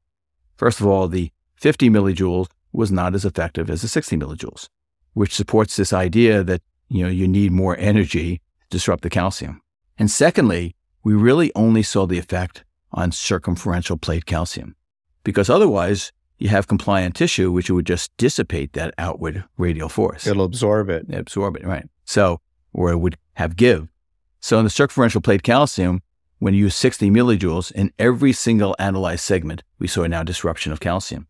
First 0.58 0.80
of 0.80 0.88
all, 0.88 1.08
the 1.08 1.32
50 1.58 1.90
millijoules 1.90 2.48
was 2.72 2.92
not 2.92 3.16
as 3.16 3.26
effective 3.26 3.70
as 3.70 3.82
the 3.82 3.88
60 3.88 4.18
millijoules, 4.18 4.70
which 5.14 5.36
supports 5.36 5.76
this 5.76 5.94
idea 5.94 6.44
that 6.44 6.62
you 6.90 7.04
know, 7.04 7.10
you 7.10 7.28
need 7.28 7.52
more 7.52 7.78
energy 7.78 8.42
to 8.62 8.68
disrupt 8.70 9.04
the 9.04 9.10
calcium. 9.10 9.62
And 9.98 10.12
secondly, 10.12 10.76
we 11.06 11.14
really 11.14 11.52
only 11.56 11.84
saw 11.84 12.08
the 12.08 12.18
effect 12.18 12.66
on 12.92 13.12
circumferential 13.12 13.96
plate 13.96 14.26
calcium 14.26 14.76
because 15.24 15.52
otherwise 15.52 16.12
you 16.40 16.50
have 16.50 16.68
compliant 16.68 17.16
tissue, 17.16 17.52
which 17.52 17.70
would 17.70 17.86
just 17.86 18.12
dissipate 18.18 18.74
that 18.74 18.94
outward 18.98 19.44
radial 19.56 19.88
force. 19.88 20.26
It'll 20.26 20.44
absorb 20.44 20.90
it. 20.90 21.06
Absorb 21.14 21.58
it, 21.58 21.64
right. 21.64 21.88
So, 22.06 22.42
or 22.74 22.92
it 22.92 22.98
would 22.98 23.18
have 23.36 23.56
give. 23.56 23.88
So 24.40 24.58
in 24.58 24.64
the 24.64 24.70
circumferential 24.72 25.22
plate 25.22 25.44
calcium, 25.44 26.02
when 26.40 26.56
you 26.56 26.66
use 26.66 26.76
60 26.76 27.12
millijoules 27.12 27.72
in 27.72 27.92
every 28.00 28.34
single 28.34 28.76
analyzed 28.80 29.22
segment, 29.22 29.64
we 29.78 29.88
saw 29.88 30.08
now 30.08 30.24
disruption 30.24 30.72
of 30.72 30.80
calcium. 30.80 31.28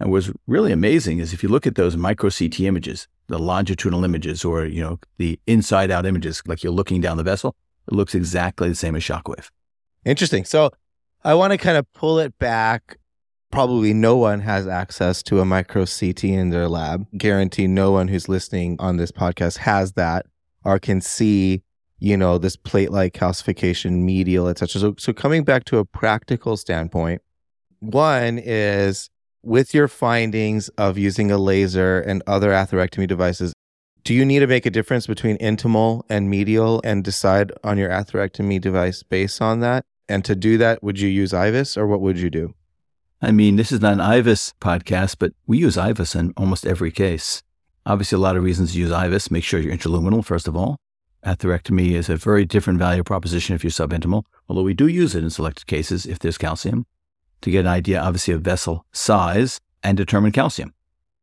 And 0.00 0.10
what's 0.10 0.30
really 0.48 0.72
amazing 0.72 1.18
is 1.18 1.32
if 1.32 1.44
you 1.44 1.48
look 1.48 1.68
at 1.68 1.76
those 1.76 1.96
micro 1.96 2.30
CT 2.30 2.60
images, 2.60 3.06
the 3.28 3.38
longitudinal 3.38 4.04
images 4.04 4.44
or, 4.44 4.66
you 4.66 4.82
know, 4.82 4.98
the 5.18 5.38
inside 5.46 5.92
out 5.92 6.04
images, 6.04 6.42
like 6.46 6.64
you're 6.64 6.72
looking 6.72 7.00
down 7.00 7.16
the 7.16 7.22
vessel, 7.22 7.54
It 7.88 7.94
looks 7.94 8.14
exactly 8.14 8.68
the 8.68 8.74
same 8.74 8.96
as 8.96 9.02
shockwave. 9.02 9.50
Interesting. 10.04 10.44
So 10.44 10.70
I 11.22 11.34
want 11.34 11.52
to 11.52 11.58
kind 11.58 11.76
of 11.76 11.90
pull 11.92 12.18
it 12.18 12.38
back. 12.38 12.98
Probably 13.50 13.94
no 13.94 14.16
one 14.16 14.40
has 14.40 14.66
access 14.66 15.22
to 15.24 15.40
a 15.40 15.44
micro 15.44 15.86
CT 15.86 16.24
in 16.24 16.50
their 16.50 16.68
lab. 16.68 17.06
Guarantee 17.16 17.66
no 17.66 17.92
one 17.92 18.08
who's 18.08 18.28
listening 18.28 18.76
on 18.78 18.96
this 18.96 19.12
podcast 19.12 19.58
has 19.58 19.92
that 19.92 20.26
or 20.64 20.78
can 20.78 21.00
see, 21.00 21.62
you 21.98 22.16
know, 22.16 22.36
this 22.36 22.56
plate-like 22.56 23.14
calcification, 23.14 24.02
medial, 24.02 24.48
etc. 24.48 24.80
So, 24.80 24.94
so 24.98 25.12
coming 25.12 25.44
back 25.44 25.64
to 25.66 25.78
a 25.78 25.84
practical 25.84 26.56
standpoint, 26.56 27.22
one 27.80 28.38
is 28.38 29.08
with 29.42 29.74
your 29.74 29.88
findings 29.88 30.68
of 30.70 30.98
using 30.98 31.30
a 31.30 31.38
laser 31.38 32.00
and 32.00 32.22
other 32.26 32.50
atherectomy 32.50 33.06
devices, 33.06 33.52
do 34.04 34.12
you 34.12 34.24
need 34.26 34.40
to 34.40 34.46
make 34.46 34.66
a 34.66 34.70
difference 34.70 35.06
between 35.06 35.38
intimal 35.38 36.02
and 36.10 36.28
medial 36.28 36.82
and 36.84 37.02
decide 37.02 37.52
on 37.64 37.78
your 37.78 37.88
atherectomy 37.88 38.60
device 38.60 39.02
based 39.02 39.40
on 39.40 39.60
that? 39.60 39.86
And 40.10 40.22
to 40.26 40.34
do 40.34 40.58
that, 40.58 40.82
would 40.82 41.00
you 41.00 41.08
use 41.08 41.32
IVUS 41.32 41.78
or 41.78 41.86
what 41.86 42.02
would 42.02 42.18
you 42.18 42.28
do? 42.28 42.54
I 43.22 43.30
mean, 43.30 43.56
this 43.56 43.72
is 43.72 43.80
not 43.80 43.94
an 43.94 44.00
IVUS 44.00 44.52
podcast, 44.60 45.16
but 45.18 45.32
we 45.46 45.56
use 45.56 45.76
IVUS 45.76 46.14
in 46.14 46.34
almost 46.36 46.66
every 46.66 46.90
case. 46.90 47.42
Obviously, 47.86 48.16
a 48.16 48.18
lot 48.18 48.36
of 48.36 48.42
reasons 48.42 48.72
to 48.72 48.78
use 48.78 48.90
IVUS. 48.90 49.30
Make 49.30 49.44
sure 49.44 49.58
you're 49.58 49.74
intraluminal, 49.74 50.22
first 50.22 50.46
of 50.46 50.54
all. 50.54 50.76
Atherectomy 51.24 51.92
is 51.92 52.10
a 52.10 52.16
very 52.16 52.44
different 52.44 52.78
value 52.78 53.02
proposition 53.02 53.54
if 53.54 53.64
you're 53.64 53.70
subintimal, 53.70 54.24
although 54.46 54.62
we 54.62 54.74
do 54.74 54.86
use 54.86 55.14
it 55.14 55.24
in 55.24 55.30
selected 55.30 55.66
cases 55.66 56.04
if 56.04 56.18
there's 56.18 56.36
calcium 56.36 56.84
to 57.40 57.50
get 57.50 57.60
an 57.60 57.68
idea, 57.68 58.02
obviously, 58.02 58.34
of 58.34 58.42
vessel 58.42 58.84
size 58.92 59.58
and 59.82 59.96
determine 59.96 60.32
calcium. 60.32 60.74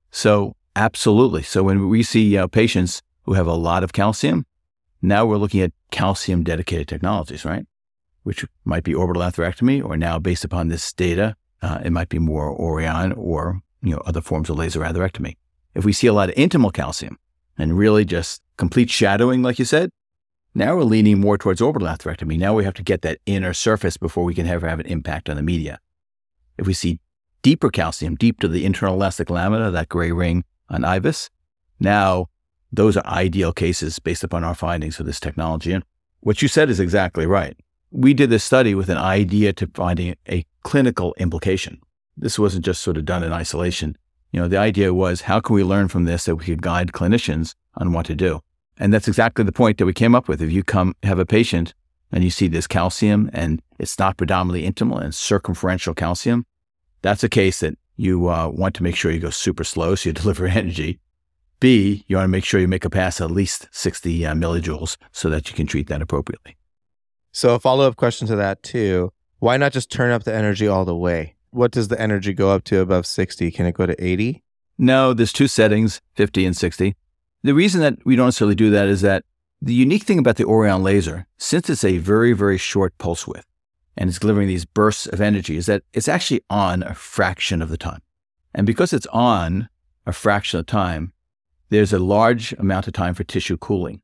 So, 0.10 0.56
absolutely. 0.76 1.44
So, 1.44 1.64
when 1.64 1.90
we 1.90 2.04
see 2.04 2.38
uh, 2.38 2.48
patients 2.48 3.02
who 3.24 3.34
have 3.34 3.48
a 3.48 3.54
lot 3.54 3.84
of 3.84 3.94
calcium, 3.94 4.46
now 5.02 5.26
we're 5.26 5.38
looking 5.38 5.62
at 5.62 5.74
calcium 5.92 6.44
dedicated 6.44 6.88
technologies, 6.88 7.46
right? 7.46 7.66
Which 8.24 8.46
might 8.66 8.84
be 8.84 8.94
orbital 8.94 9.24
atherectomy, 9.24 9.84
or 9.84 9.98
now 9.98 10.20
based 10.20 10.46
upon 10.46 10.68
this 10.68 10.94
data, 10.94 11.36
uh, 11.62 11.80
it 11.84 11.92
might 11.92 12.10
be 12.10 12.20
more 12.20 12.58
Auryon 12.58 13.18
or 13.18 13.62
you 13.82 13.92
know 13.92 14.02
other 14.06 14.22
forms 14.22 14.50
of 14.50 14.58
laser 14.58 14.82
atherectomy. 14.82 15.38
If 15.74 15.86
we 15.86 15.94
see 15.94 16.08
a 16.08 16.14
lot 16.14 16.30
of 16.30 16.36
intimal 16.36 16.74
calcium 16.74 17.18
and 17.58 17.78
really 17.78 18.06
just 18.06 18.42
complete 18.58 18.90
shadowing, 18.90 19.42
like 19.42 19.60
you 19.60 19.66
said, 19.66 19.90
now 20.54 20.76
we're 20.76 20.84
leaning 20.84 21.20
more 21.20 21.38
towards 21.38 21.62
orbital 21.62 21.88
atherectomy. 21.88 22.38
Now 22.38 22.54
we 22.54 22.66
have 22.66 22.74
to 22.76 22.84
get 22.84 23.02
that 23.04 23.20
inner 23.26 23.54
surface 23.54 23.98
before 23.98 24.24
we 24.24 24.36
can 24.36 24.48
ever 24.48 24.68
have 24.68 24.80
an 24.80 24.86
impact 24.86 25.30
on 25.30 25.38
the 25.38 25.42
media. 25.42 25.80
If 26.58 26.68
we 26.68 26.74
see 26.74 27.00
deeper 27.42 27.70
calcium, 27.70 28.16
deep 28.16 28.40
to 28.42 28.48
the 28.48 28.66
internal 28.66 28.96
elastic 28.96 29.30
lamina, 29.30 29.72
that 29.72 29.90
gray 29.90 30.12
ring 30.12 30.44
on 30.72 30.82
IVUS, 30.82 31.30
now 31.80 32.28
those 32.72 32.98
are 32.98 33.06
ideal 33.06 33.52
cases 33.52 34.00
based 34.00 34.24
upon 34.24 34.44
our 34.44 34.56
findings 34.56 35.00
of 35.00 35.06
this 35.06 35.20
technology. 35.20 35.74
And 35.74 35.84
what 36.22 36.42
you 36.42 36.48
said 36.48 36.70
is 36.70 36.80
exactly 36.80 37.26
right. 37.26 37.56
We 37.92 38.14
did 38.14 38.30
this 38.30 38.44
study 38.44 38.74
with 38.74 38.90
an 38.90 38.98
idea 38.98 39.52
to 39.54 39.70
finding 39.74 40.16
a 40.30 40.46
clinical 40.64 41.14
implication. 41.18 41.80
This 42.16 42.40
wasn't 42.40 42.66
just 42.66 42.82
sort 42.82 42.98
of 42.98 43.06
done 43.06 43.24
in 43.24 43.34
isolation. 43.34 43.98
You 44.32 44.40
know, 44.40 44.48
the 44.48 44.58
idea 44.58 44.94
was 44.94 45.22
how 45.22 45.42
can 45.42 45.56
we 45.56 45.64
learn 45.64 45.90
from 45.90 46.06
this 46.06 46.26
that 46.26 46.36
we 46.36 46.46
could 46.46 46.62
guide 46.62 46.94
clinicians 46.94 47.54
on 47.76 47.92
what 47.92 48.06
to 48.06 48.16
do? 48.16 48.40
And 48.78 48.94
that's 48.94 49.08
exactly 49.08 49.44
the 49.44 49.52
point 49.52 49.78
that 49.78 49.86
we 49.86 49.94
came 49.94 50.16
up 50.16 50.28
with. 50.28 50.42
If 50.42 50.52
you 50.52 50.64
come 50.64 50.96
have 51.04 51.20
a 51.20 51.26
patient 51.26 51.74
and 52.12 52.24
you 52.24 52.30
see 52.30 52.48
this 52.48 52.68
calcium 52.68 53.30
and 53.34 53.62
it's 53.78 54.00
not 54.00 54.18
predominantly 54.18 54.70
intimal 54.70 55.02
and 55.02 55.14
circumferential 55.14 55.94
calcium, 55.94 56.46
that's 57.02 57.24
a 57.24 57.30
case 57.30 57.60
that 57.60 57.78
you 58.02 58.30
uh, 58.30 58.50
want 58.50 58.74
to 58.76 58.84
make 58.84 58.96
sure 58.96 59.12
you 59.12 59.20
go 59.20 59.30
super 59.30 59.64
slow 59.64 59.96
so 59.96 60.10
you 60.10 60.14
deliver 60.22 60.48
energy. 60.48 61.00
B, 61.60 62.04
you 62.08 62.16
want 62.16 62.26
to 62.26 62.30
make 62.30 62.44
sure 62.44 62.60
you 62.60 62.68
make 62.68 62.86
a 62.86 62.90
pass 62.90 63.22
at 63.22 63.30
least 63.30 63.68
60 63.72 64.26
uh, 64.26 64.34
millijoules 64.34 64.98
so 65.12 65.30
that 65.30 65.50
you 65.50 65.56
can 65.56 65.68
treat 65.68 65.88
that 65.88 66.02
appropriately. 66.02 66.58
So, 67.32 67.54
a 67.54 67.60
follow 67.60 67.88
up 67.88 67.96
question 67.96 68.28
to 68.28 68.36
that, 68.36 68.64
too. 68.64 69.14
Why 69.40 69.58
not 69.58 69.72
just 69.72 69.92
turn 69.92 70.12
up 70.12 70.24
the 70.24 70.34
energy 70.34 70.68
all 70.68 70.86
the 70.86 70.96
way? 70.96 71.36
What 71.52 71.72
does 71.72 71.88
the 71.88 72.02
energy 72.02 72.34
go 72.34 72.50
up 72.50 72.64
to 72.66 72.80
above 72.80 73.06
60? 73.06 73.52
Can 73.52 73.68
it 73.68 73.76
go 73.76 73.86
to 73.86 74.04
80? 74.04 74.44
No, 74.78 75.14
there's 75.14 75.32
two 75.32 75.48
settings, 75.48 76.02
50 76.16 76.46
and 76.46 76.58
60. 76.58 76.96
The 77.44 77.54
reason 77.54 77.82
that 77.82 78.04
we 78.06 78.16
don't 78.16 78.28
necessarily 78.28 78.56
do 78.56 78.72
that 78.72 78.88
is 78.88 79.02
that 79.02 79.24
the 79.62 79.74
unique 79.74 80.04
thing 80.04 80.18
about 80.18 80.38
the 80.38 80.46
Auryon 80.46 80.82
laser, 80.82 81.28
since 81.38 81.70
it's 81.70 81.84
a 81.84 82.00
very, 82.00 82.34
very 82.34 82.58
short 82.58 82.98
pulse 82.98 83.28
width 83.28 83.46
and 83.98 84.10
it's 84.10 84.20
delivering 84.20 84.48
these 84.48 84.66
bursts 84.66 85.08
of 85.08 85.22
energy, 85.22 85.58
is 85.58 85.66
that 85.66 85.84
it's 85.94 86.08
actually 86.08 86.42
on 86.50 86.84
a 86.84 86.94
fraction 86.94 87.62
of 87.62 87.70
the 87.70 87.78
time. 87.78 88.02
And 88.54 88.66
because 88.66 88.94
it's 88.94 89.08
on 89.08 89.70
a 90.06 90.14
fraction 90.14 90.60
of 90.60 90.66
the 90.66 90.72
time, 90.72 91.14
there's 91.70 91.94
a 91.94 92.00
large 92.00 92.54
amount 92.54 92.88
of 92.88 92.94
time 92.94 93.14
for 93.14 93.24
tissue 93.24 93.58
cooling. 93.58 94.02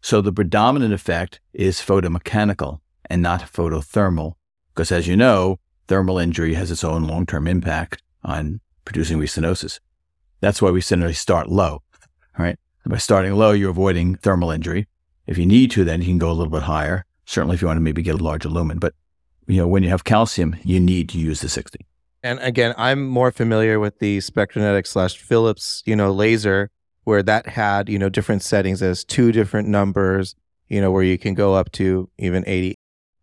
So 0.00 0.20
the 0.20 0.32
predominant 0.32 0.94
effect 0.94 1.40
is 1.52 1.78
photomechanical 1.78 2.80
and 3.08 3.22
not 3.22 3.42
photothermal, 3.42 4.34
because 4.74 4.90
as 4.90 5.06
you 5.06 5.16
know, 5.16 5.58
thermal 5.88 6.18
injury 6.18 6.54
has 6.54 6.70
its 6.70 6.84
own 6.84 7.04
long 7.04 7.26
term 7.26 7.46
impact 7.46 8.02
on 8.24 8.60
producing 8.84 9.18
restenosis. 9.18 9.80
That's 10.40 10.62
why 10.62 10.70
we 10.70 10.80
generally 10.80 11.14
start 11.14 11.48
low, 11.48 11.82
right? 12.38 12.58
By 12.86 12.96
starting 12.96 13.34
low, 13.34 13.52
you're 13.52 13.70
avoiding 13.70 14.16
thermal 14.16 14.50
injury. 14.50 14.88
If 15.26 15.36
you 15.36 15.46
need 15.46 15.70
to, 15.72 15.84
then 15.84 16.00
you 16.00 16.08
can 16.08 16.18
go 16.18 16.30
a 16.30 16.32
little 16.32 16.50
bit 16.50 16.62
higher. 16.62 17.04
Certainly, 17.26 17.54
if 17.54 17.62
you 17.62 17.68
want 17.68 17.76
to 17.76 17.82
maybe 17.82 18.02
get 18.02 18.20
a 18.20 18.24
larger 18.24 18.48
lumen. 18.48 18.78
But 18.78 18.94
you 19.50 19.56
know, 19.56 19.68
when 19.68 19.82
you 19.82 19.88
have 19.88 20.04
calcium, 20.04 20.56
you 20.62 20.78
need 20.78 21.08
to 21.10 21.18
use 21.18 21.40
the 21.40 21.48
60. 21.48 21.84
And 22.22 22.38
again, 22.40 22.74
I'm 22.76 23.06
more 23.06 23.30
familiar 23.32 23.80
with 23.80 23.98
the 23.98 24.18
Spectranetics 24.18 24.88
slash 24.88 25.16
Philips, 25.16 25.82
you 25.86 25.96
know, 25.96 26.12
laser, 26.12 26.70
where 27.04 27.22
that 27.22 27.48
had, 27.48 27.88
you 27.88 27.98
know, 27.98 28.08
different 28.08 28.42
settings 28.42 28.82
as 28.82 29.04
two 29.04 29.32
different 29.32 29.68
numbers, 29.68 30.34
you 30.68 30.80
know, 30.80 30.90
where 30.90 31.02
you 31.02 31.18
can 31.18 31.34
go 31.34 31.54
up 31.54 31.72
to 31.72 32.10
even 32.18 32.44
80. 32.46 32.74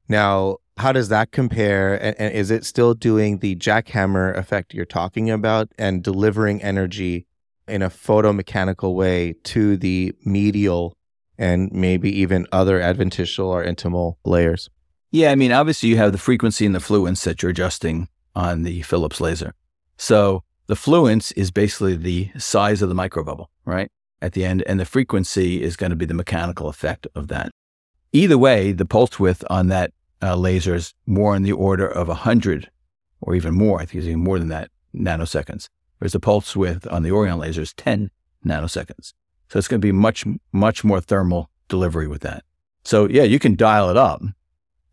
Now, 0.09 0.57
how 0.77 0.91
does 0.91 1.09
that 1.09 1.31
compare? 1.31 1.95
And, 1.95 2.15
and 2.19 2.33
is 2.33 2.51
it 2.51 2.65
still 2.65 2.93
doing 2.93 3.37
the 3.37 3.55
jackhammer 3.55 4.35
effect 4.35 4.73
you're 4.73 4.85
talking 4.85 5.29
about 5.29 5.71
and 5.77 6.03
delivering 6.03 6.61
energy 6.61 7.27
in 7.67 7.81
a 7.81 7.89
photomechanical 7.89 8.95
way 8.95 9.35
to 9.43 9.77
the 9.77 10.13
medial 10.25 10.93
and 11.37 11.71
maybe 11.71 12.09
even 12.19 12.47
other 12.51 12.81
adventitial 12.81 13.49
or 13.49 13.63
intimal 13.63 14.15
layers? 14.25 14.69
Yeah, 15.11 15.31
I 15.31 15.35
mean, 15.35 15.51
obviously 15.51 15.89
you 15.89 15.97
have 15.97 16.11
the 16.11 16.17
frequency 16.17 16.65
and 16.65 16.75
the 16.75 16.79
fluence 16.79 17.23
that 17.23 17.41
you're 17.41 17.51
adjusting 17.51 18.09
on 18.35 18.63
the 18.63 18.81
Philips 18.83 19.21
laser. 19.21 19.53
So 19.97 20.43
the 20.67 20.75
fluence 20.75 21.33
is 21.35 21.49
basically 21.49 21.95
the 21.95 22.29
size 22.37 22.81
of 22.81 22.89
the 22.89 22.95
microbubble, 22.95 23.47
right? 23.65 23.89
At 24.21 24.33
the 24.33 24.43
end, 24.43 24.63
and 24.63 24.79
the 24.79 24.85
frequency 24.85 25.63
is 25.63 25.75
going 25.75 25.91
to 25.91 25.95
be 25.95 26.05
the 26.05 26.13
mechanical 26.13 26.67
effect 26.67 27.07
of 27.15 27.29
that. 27.29 27.51
Either 28.11 28.37
way, 28.37 28.71
the 28.71 28.85
pulse 28.85 29.19
width 29.19 29.43
on 29.49 29.67
that 29.67 29.91
uh, 30.21 30.35
laser 30.35 30.75
is 30.75 30.93
more 31.05 31.35
in 31.35 31.43
the 31.43 31.51
order 31.51 31.87
of 31.87 32.07
100 32.07 32.69
or 33.21 33.35
even 33.35 33.53
more. 33.53 33.79
I 33.79 33.85
think 33.85 33.95
it's 33.95 34.07
even 34.07 34.23
more 34.23 34.39
than 34.39 34.49
that 34.49 34.71
nanoseconds. 34.93 35.69
Whereas 35.99 36.13
the 36.13 36.19
pulse 36.19 36.55
width 36.55 36.87
on 36.87 37.03
the 37.03 37.09
Auryon 37.09 37.39
laser 37.39 37.61
is 37.61 37.73
10 37.73 38.11
nanoseconds. 38.45 39.13
So 39.49 39.59
it's 39.59 39.67
going 39.67 39.81
to 39.81 39.85
be 39.85 39.91
much, 39.91 40.25
much 40.51 40.83
more 40.83 40.99
thermal 40.99 41.49
delivery 41.69 42.07
with 42.07 42.21
that. 42.21 42.43
So 42.83 43.07
yeah, 43.07 43.23
you 43.23 43.39
can 43.39 43.55
dial 43.55 43.89
it 43.89 43.97
up, 43.97 44.21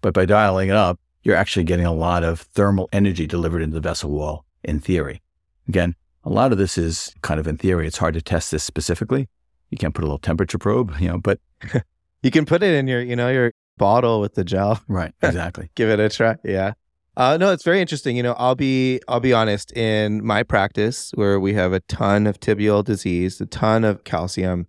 but 0.05 0.12
by 0.12 0.27
dialing 0.27 0.69
it 0.69 0.77
up, 0.77 1.01
you're 1.23 1.35
actually 1.35 1.64
getting 1.64 1.87
a 1.87 1.93
lot 1.93 2.23
of 2.23 2.40
thermal 2.40 2.90
energy 2.93 3.27
delivered 3.27 3.62
into 3.62 3.73
the 3.73 3.81
vessel 3.81 4.11
wall 4.11 4.45
in 4.62 4.79
theory. 4.79 5.23
Again, 5.67 5.95
a 6.25 6.29
lot 6.29 6.53
of 6.53 6.59
this 6.59 6.77
is 6.77 7.14
kind 7.23 7.40
of 7.40 7.47
in 7.47 7.57
theory. 7.57 7.87
It's 7.87 7.97
hard 7.97 8.12
to 8.12 8.21
test 8.21 8.51
this 8.51 8.62
specifically. 8.62 9.31
You 9.71 9.79
can't 9.79 9.95
put 9.95 10.03
a 10.03 10.07
little 10.07 10.19
temperature 10.19 10.59
probe, 10.59 10.95
you 11.01 11.09
know, 11.09 11.17
but 11.17 11.40
you 12.23 12.31
can 12.31 12.45
put 12.45 12.62
it 12.62 12.75
in 12.75 12.87
your, 12.87 13.01
you 13.01 13.17
know, 13.17 13.31
your 13.31 13.53
bottle 13.79 14.21
with 14.21 14.35
the 14.35 14.45
gel. 14.45 14.79
Right. 14.88 15.14
Exactly. 15.23 15.71
Give 15.75 15.88
it 15.88 15.99
a 15.99 16.11
try. 16.11 16.37
Yeah. 16.45 16.75
Uh, 17.17 17.38
no, 17.38 17.51
it's 17.51 17.64
very 17.64 17.81
interesting. 17.81 18.14
You 18.14 18.25
know, 18.25 18.35
I'll 18.35 18.57
be 18.57 19.01
I'll 19.09 19.21
be 19.21 19.33
honest. 19.33 19.73
In 19.73 20.23
my 20.23 20.43
practice, 20.43 21.12
where 21.14 21.40
we 21.40 21.55
have 21.55 21.73
a 21.73 21.81
ton 21.81 22.27
of 22.27 22.40
tibial 22.40 22.85
disease, 22.85 23.40
a 23.40 23.47
ton 23.47 23.85
of 23.85 24.05
calcium, 24.05 24.67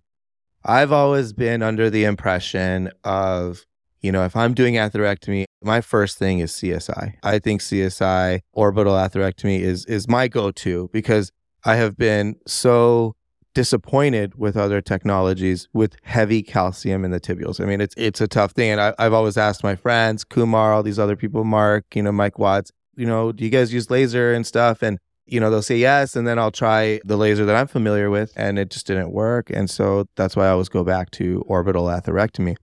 I've 0.64 0.92
always 0.92 1.34
been 1.34 1.62
under 1.62 1.90
the 1.90 2.04
impression 2.04 2.90
of, 3.04 3.66
you 4.06 4.12
know, 4.12 4.24
if 4.24 4.36
I'm 4.36 4.54
doing 4.54 4.74
atherectomy, 4.74 5.44
my 5.62 5.80
first 5.80 6.16
thing 6.16 6.38
is 6.38 6.52
CSI. 6.52 7.14
I 7.24 7.38
think 7.40 7.60
CSI 7.60 8.40
orbital 8.52 8.94
atherectomy 8.94 9.58
is 9.60 9.84
is 9.86 10.08
my 10.08 10.28
go-to 10.28 10.88
because 10.92 11.32
I 11.64 11.74
have 11.74 11.96
been 11.96 12.36
so 12.46 13.16
disappointed 13.52 14.36
with 14.36 14.56
other 14.56 14.80
technologies 14.80 15.66
with 15.72 15.96
heavy 16.04 16.42
calcium 16.42 17.04
in 17.04 17.10
the 17.10 17.18
tibials. 17.18 17.60
I 17.60 17.64
mean, 17.64 17.80
it's 17.80 17.94
it's 17.96 18.20
a 18.20 18.28
tough 18.28 18.52
thing, 18.52 18.70
and 18.70 18.80
I, 18.80 18.94
have 18.98 19.12
always 19.12 19.36
asked 19.36 19.64
my 19.64 19.74
friends, 19.74 20.22
Kumar, 20.22 20.72
all 20.72 20.84
these 20.84 21.00
other 21.00 21.16
people, 21.16 21.42
Mark, 21.42 21.84
you 21.96 22.02
know, 22.04 22.12
Mike 22.12 22.38
Watts, 22.38 22.70
you 22.96 23.06
know, 23.06 23.32
do 23.32 23.42
you 23.42 23.50
guys 23.50 23.74
use 23.74 23.90
laser 23.90 24.32
and 24.32 24.46
stuff? 24.46 24.82
And 24.82 24.98
you 25.24 25.40
know, 25.40 25.50
they'll 25.50 25.62
say 25.62 25.78
yes, 25.78 26.14
and 26.14 26.28
then 26.28 26.38
I'll 26.38 26.52
try 26.52 27.00
the 27.04 27.16
laser 27.16 27.44
that 27.44 27.56
I'm 27.56 27.66
familiar 27.66 28.08
with, 28.08 28.32
and 28.36 28.56
it 28.56 28.70
just 28.70 28.86
didn't 28.86 29.10
work, 29.10 29.50
and 29.50 29.68
so 29.68 30.06
that's 30.14 30.36
why 30.36 30.46
I 30.46 30.50
always 30.50 30.68
go 30.68 30.84
back 30.84 31.10
to 31.12 31.42
orbital 31.48 31.86
atherectomy. 31.86 32.56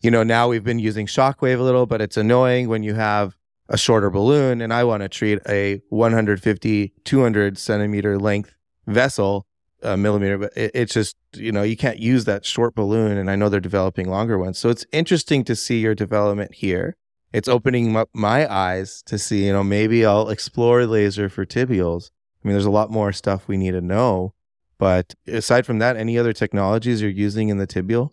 You 0.00 0.10
know, 0.10 0.22
now 0.22 0.48
we've 0.48 0.64
been 0.64 0.78
using 0.78 1.06
shockwave 1.06 1.58
a 1.58 1.62
little, 1.62 1.86
but 1.86 2.00
it's 2.00 2.16
annoying 2.16 2.68
when 2.68 2.82
you 2.82 2.94
have 2.94 3.36
a 3.68 3.76
shorter 3.76 4.10
balloon, 4.10 4.60
and 4.60 4.72
I 4.72 4.84
want 4.84 5.02
to 5.02 5.08
treat 5.08 5.40
a 5.48 5.82
150, 5.88 6.92
200 7.04 7.58
centimeter 7.58 8.18
length 8.18 8.54
vessel 8.86 9.46
a 9.82 9.96
millimeter, 9.96 10.38
but 10.38 10.52
it, 10.56 10.70
it's 10.74 10.94
just, 10.94 11.16
you 11.34 11.52
know, 11.52 11.62
you 11.62 11.76
can't 11.76 11.98
use 11.98 12.24
that 12.24 12.44
short 12.44 12.74
balloon. 12.74 13.16
And 13.16 13.30
I 13.30 13.36
know 13.36 13.48
they're 13.48 13.60
developing 13.60 14.08
longer 14.08 14.38
ones. 14.38 14.58
So 14.58 14.68
it's 14.68 14.86
interesting 14.92 15.44
to 15.44 15.56
see 15.56 15.80
your 15.80 15.94
development 15.94 16.54
here. 16.54 16.96
It's 17.32 17.48
opening 17.48 17.96
up 17.96 18.08
my 18.14 18.50
eyes 18.50 19.02
to 19.06 19.18
see, 19.18 19.46
you 19.46 19.52
know, 19.52 19.64
maybe 19.64 20.06
I'll 20.06 20.28
explore 20.28 20.86
laser 20.86 21.28
for 21.28 21.44
tibials. 21.44 22.10
I 22.42 22.48
mean, 22.48 22.54
there's 22.54 22.64
a 22.64 22.70
lot 22.70 22.90
more 22.90 23.12
stuff 23.12 23.48
we 23.48 23.56
need 23.56 23.72
to 23.72 23.80
know. 23.80 24.32
But 24.78 25.14
aside 25.26 25.66
from 25.66 25.78
that, 25.78 25.96
any 25.96 26.18
other 26.18 26.32
technologies 26.32 27.00
you're 27.00 27.10
using 27.10 27.48
in 27.48 27.58
the 27.58 27.66
tibial? 27.66 28.10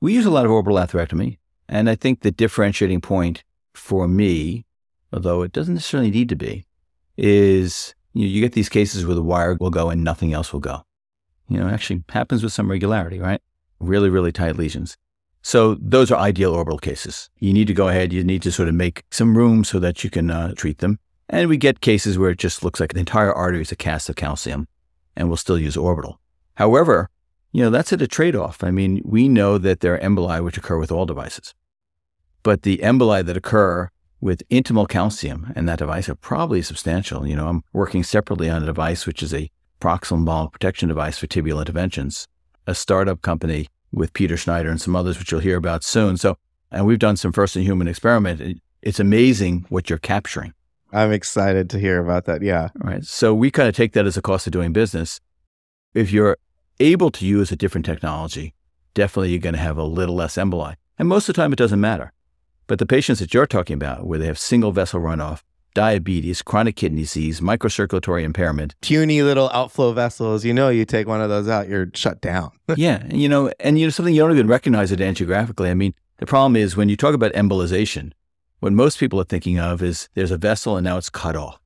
We 0.00 0.14
use 0.14 0.26
a 0.26 0.30
lot 0.30 0.44
of 0.44 0.50
orbital 0.50 0.78
atherectomy. 0.78 1.38
And 1.68 1.90
I 1.90 1.94
think 1.94 2.20
the 2.20 2.30
differentiating 2.30 3.00
point 3.00 3.44
for 3.74 4.08
me, 4.08 4.64
although 5.12 5.42
it 5.42 5.52
doesn't 5.52 5.74
necessarily 5.74 6.10
need 6.10 6.28
to 6.30 6.36
be, 6.36 6.64
is 7.16 7.94
you, 8.14 8.22
know, 8.22 8.30
you 8.30 8.40
get 8.40 8.52
these 8.52 8.68
cases 8.68 9.04
where 9.04 9.14
the 9.14 9.22
wire 9.22 9.56
will 9.60 9.70
go 9.70 9.90
and 9.90 10.02
nothing 10.02 10.32
else 10.32 10.52
will 10.52 10.60
go. 10.60 10.82
You 11.48 11.58
know, 11.58 11.68
actually 11.68 12.04
happens 12.08 12.42
with 12.42 12.52
some 12.52 12.70
regularity, 12.70 13.18
right? 13.18 13.40
Really, 13.80 14.08
really 14.08 14.32
tight 14.32 14.56
lesions. 14.56 14.96
So 15.42 15.76
those 15.80 16.10
are 16.10 16.18
ideal 16.18 16.54
orbital 16.54 16.78
cases. 16.78 17.30
You 17.38 17.52
need 17.52 17.68
to 17.68 17.74
go 17.74 17.88
ahead, 17.88 18.12
you 18.12 18.24
need 18.24 18.42
to 18.42 18.52
sort 18.52 18.68
of 18.68 18.74
make 18.74 19.04
some 19.10 19.36
room 19.36 19.64
so 19.64 19.78
that 19.78 20.04
you 20.04 20.10
can 20.10 20.30
uh, 20.30 20.52
treat 20.54 20.78
them. 20.78 20.98
And 21.28 21.48
we 21.48 21.56
get 21.56 21.80
cases 21.80 22.18
where 22.18 22.30
it 22.30 22.38
just 22.38 22.64
looks 22.64 22.80
like 22.80 22.92
the 22.92 23.00
entire 23.00 23.32
artery 23.32 23.62
is 23.62 23.72
a 23.72 23.76
cast 23.76 24.08
of 24.08 24.16
calcium 24.16 24.66
and 25.16 25.28
we'll 25.28 25.36
still 25.36 25.58
use 25.58 25.76
orbital. 25.76 26.20
However, 26.54 27.10
you 27.52 27.62
know, 27.62 27.70
that's 27.70 27.92
at 27.92 28.02
a 28.02 28.06
trade 28.06 28.36
off. 28.36 28.62
I 28.62 28.70
mean, 28.70 29.00
we 29.04 29.28
know 29.28 29.58
that 29.58 29.80
there 29.80 29.94
are 29.94 29.98
emboli 29.98 30.42
which 30.42 30.58
occur 30.58 30.78
with 30.78 30.92
all 30.92 31.06
devices, 31.06 31.54
but 32.42 32.62
the 32.62 32.78
emboli 32.78 33.24
that 33.24 33.36
occur 33.36 33.90
with 34.20 34.46
intimal 34.48 34.88
calcium 34.88 35.52
and 35.54 35.68
that 35.68 35.78
device 35.78 36.08
are 36.08 36.14
probably 36.14 36.60
substantial. 36.62 37.26
You 37.26 37.36
know, 37.36 37.48
I'm 37.48 37.62
working 37.72 38.02
separately 38.02 38.50
on 38.50 38.62
a 38.62 38.66
device 38.66 39.06
which 39.06 39.22
is 39.22 39.32
a 39.32 39.50
proximal 39.80 40.24
embolic 40.24 40.52
protection 40.52 40.88
device 40.88 41.18
for 41.18 41.26
tibial 41.26 41.60
interventions, 41.60 42.26
a 42.66 42.74
startup 42.74 43.22
company 43.22 43.68
with 43.92 44.12
Peter 44.12 44.36
Schneider 44.36 44.70
and 44.70 44.80
some 44.80 44.96
others, 44.96 45.18
which 45.18 45.30
you'll 45.30 45.40
hear 45.40 45.56
about 45.56 45.84
soon. 45.84 46.16
So, 46.16 46.36
and 46.70 46.84
we've 46.84 46.98
done 46.98 47.16
some 47.16 47.32
first 47.32 47.56
in 47.56 47.62
human 47.62 47.88
experiment. 47.88 48.60
It's 48.82 49.00
amazing 49.00 49.66
what 49.68 49.88
you're 49.88 49.98
capturing. 49.98 50.52
I'm 50.92 51.12
excited 51.12 51.70
to 51.70 51.78
hear 51.78 52.00
about 52.02 52.24
that. 52.24 52.42
Yeah. 52.42 52.68
Right. 52.74 53.04
So 53.04 53.34
we 53.34 53.50
kind 53.50 53.68
of 53.68 53.76
take 53.76 53.92
that 53.92 54.06
as 54.06 54.16
a 54.16 54.22
cost 54.22 54.46
of 54.46 54.52
doing 54.52 54.72
business. 54.72 55.20
If 55.94 56.12
you're 56.12 56.36
able 56.80 57.10
to 57.10 57.26
use 57.26 57.50
a 57.50 57.56
different 57.56 57.86
technology, 57.86 58.54
definitely 58.94 59.30
you're 59.30 59.40
going 59.40 59.54
to 59.54 59.60
have 59.60 59.78
a 59.78 59.84
little 59.84 60.14
less 60.14 60.36
emboli. 60.36 60.76
And 60.98 61.08
most 61.08 61.28
of 61.28 61.34
the 61.34 61.40
time, 61.40 61.52
it 61.52 61.58
doesn't 61.58 61.80
matter. 61.80 62.12
But 62.66 62.78
the 62.78 62.86
patients 62.86 63.20
that 63.20 63.32
you're 63.32 63.46
talking 63.46 63.74
about, 63.74 64.06
where 64.06 64.18
they 64.18 64.26
have 64.26 64.38
single 64.38 64.72
vessel 64.72 65.00
runoff, 65.00 65.42
diabetes, 65.74 66.42
chronic 66.42 66.76
kidney 66.76 67.02
disease, 67.02 67.40
microcirculatory 67.40 68.22
impairment, 68.22 68.74
puny 68.80 69.22
little 69.22 69.48
outflow 69.50 69.92
vessels, 69.92 70.44
you 70.44 70.52
know, 70.52 70.68
you 70.68 70.84
take 70.84 71.06
one 71.06 71.20
of 71.20 71.28
those 71.28 71.48
out, 71.48 71.68
you're 71.68 71.90
shut 71.94 72.20
down. 72.20 72.50
yeah. 72.76 73.06
You 73.06 73.28
know, 73.28 73.52
and 73.60 73.78
you 73.78 73.86
know, 73.86 73.90
something 73.90 74.14
you 74.14 74.20
don't 74.20 74.32
even 74.32 74.48
recognize 74.48 74.92
it 74.92 75.00
angiographically. 75.00 75.70
I 75.70 75.74
mean, 75.74 75.94
the 76.18 76.26
problem 76.26 76.56
is 76.56 76.76
when 76.76 76.88
you 76.88 76.96
talk 76.96 77.14
about 77.14 77.32
embolization, 77.32 78.12
what 78.60 78.72
most 78.72 78.98
people 78.98 79.20
are 79.20 79.24
thinking 79.24 79.58
of 79.58 79.82
is 79.82 80.08
there's 80.14 80.32
a 80.32 80.36
vessel 80.36 80.76
and 80.76 80.84
now 80.84 80.96
it's 80.96 81.10
cut 81.10 81.36
off. 81.36 81.60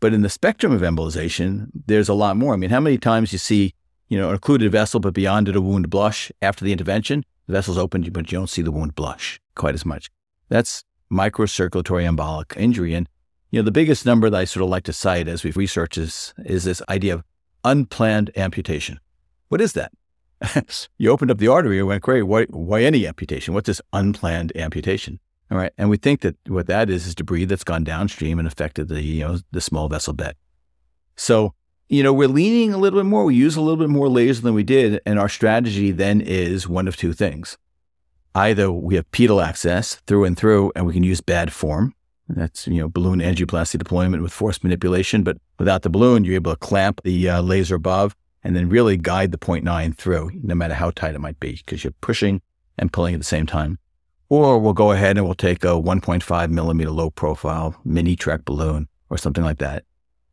But 0.00 0.14
in 0.14 0.22
the 0.22 0.30
spectrum 0.30 0.72
of 0.72 0.80
embolization, 0.80 1.68
there's 1.86 2.08
a 2.08 2.14
lot 2.14 2.36
more. 2.36 2.54
I 2.54 2.56
mean, 2.56 2.70
how 2.70 2.80
many 2.80 2.96
times 2.96 3.32
you 3.32 3.38
see, 3.38 3.74
you 4.10 4.18
know, 4.18 4.28
an 4.28 4.34
occluded 4.34 4.70
vessel, 4.72 5.00
but 5.00 5.14
beyond 5.14 5.48
it 5.48 5.56
a 5.56 5.60
wound 5.60 5.88
blush 5.88 6.30
after 6.42 6.64
the 6.64 6.72
intervention, 6.72 7.24
the 7.46 7.54
vessel's 7.54 7.78
opened, 7.78 8.12
but 8.12 8.30
you 8.30 8.38
don't 8.38 8.50
see 8.50 8.60
the 8.60 8.72
wound 8.72 8.94
blush 8.94 9.40
quite 9.54 9.74
as 9.74 9.86
much. 9.86 10.10
That's 10.48 10.84
microcirculatory 11.10 12.04
embolic 12.04 12.56
injury. 12.56 12.94
And, 12.94 13.08
you 13.50 13.60
know, 13.60 13.64
the 13.64 13.70
biggest 13.70 14.04
number 14.04 14.28
that 14.28 14.36
I 14.36 14.44
sort 14.44 14.64
of 14.64 14.68
like 14.68 14.82
to 14.84 14.92
cite 14.92 15.28
as 15.28 15.44
we've 15.44 15.56
researched 15.56 15.96
is, 15.96 16.34
is 16.44 16.64
this 16.64 16.82
idea 16.88 17.14
of 17.14 17.24
unplanned 17.64 18.30
amputation. 18.36 18.98
What 19.48 19.60
is 19.60 19.72
that? 19.74 19.92
you 20.98 21.10
opened 21.10 21.30
up 21.30 21.38
the 21.38 21.48
artery 21.48 21.78
and 21.78 21.86
went, 21.86 22.02
great, 22.02 22.22
why, 22.22 22.44
why 22.46 22.82
any 22.82 23.06
amputation? 23.06 23.54
What's 23.54 23.68
this 23.68 23.80
unplanned 23.92 24.52
amputation? 24.56 25.20
All 25.52 25.58
right. 25.58 25.72
And 25.78 25.88
we 25.88 25.96
think 25.96 26.22
that 26.22 26.36
what 26.48 26.66
that 26.66 26.90
is 26.90 27.06
is 27.06 27.14
debris 27.14 27.44
that's 27.44 27.64
gone 27.64 27.84
downstream 27.84 28.38
and 28.38 28.48
affected 28.48 28.88
the, 28.88 29.02
you 29.02 29.24
know, 29.24 29.38
the 29.52 29.60
small 29.60 29.88
vessel 29.88 30.14
bed. 30.14 30.34
So, 31.16 31.54
you 31.90 32.04
know, 32.04 32.12
we're 32.12 32.28
leaning 32.28 32.72
a 32.72 32.78
little 32.78 33.00
bit 33.00 33.06
more. 33.06 33.24
We 33.24 33.34
use 33.34 33.56
a 33.56 33.60
little 33.60 33.76
bit 33.76 33.88
more 33.88 34.08
laser 34.08 34.42
than 34.42 34.54
we 34.54 34.62
did. 34.62 35.00
And 35.04 35.18
our 35.18 35.28
strategy 35.28 35.90
then 35.90 36.20
is 36.20 36.68
one 36.68 36.86
of 36.86 36.96
two 36.96 37.12
things. 37.12 37.58
Either 38.32 38.70
we 38.70 38.94
have 38.94 39.10
pedal 39.10 39.40
access 39.40 39.96
through 40.06 40.24
and 40.24 40.38
through, 40.38 40.70
and 40.76 40.86
we 40.86 40.92
can 40.92 41.02
use 41.02 41.20
bad 41.20 41.52
form. 41.52 41.92
That's, 42.28 42.68
you 42.68 42.78
know, 42.78 42.88
balloon 42.88 43.18
angioplasty 43.18 43.76
deployment 43.76 44.22
with 44.22 44.32
force 44.32 44.62
manipulation. 44.62 45.24
But 45.24 45.38
without 45.58 45.82
the 45.82 45.90
balloon, 45.90 46.24
you're 46.24 46.36
able 46.36 46.52
to 46.52 46.58
clamp 46.58 47.00
the 47.02 47.28
uh, 47.28 47.42
laser 47.42 47.74
above 47.74 48.14
and 48.44 48.54
then 48.54 48.68
really 48.68 48.96
guide 48.96 49.32
the 49.32 49.38
0.9 49.38 49.96
through, 49.96 50.30
no 50.44 50.54
matter 50.54 50.74
how 50.74 50.92
tight 50.92 51.16
it 51.16 51.20
might 51.20 51.40
be, 51.40 51.60
because 51.64 51.82
you're 51.82 51.92
pushing 52.00 52.40
and 52.78 52.92
pulling 52.92 53.14
at 53.14 53.20
the 53.20 53.24
same 53.24 53.46
time. 53.46 53.80
Or 54.28 54.60
we'll 54.60 54.74
go 54.74 54.92
ahead 54.92 55.18
and 55.18 55.26
we'll 55.26 55.34
take 55.34 55.64
a 55.64 55.70
1.5 55.70 56.50
millimeter 56.50 56.92
low 56.92 57.10
profile 57.10 57.74
mini 57.84 58.14
Trek 58.14 58.44
balloon 58.44 58.86
or 59.10 59.18
something 59.18 59.42
like 59.42 59.58
that, 59.58 59.84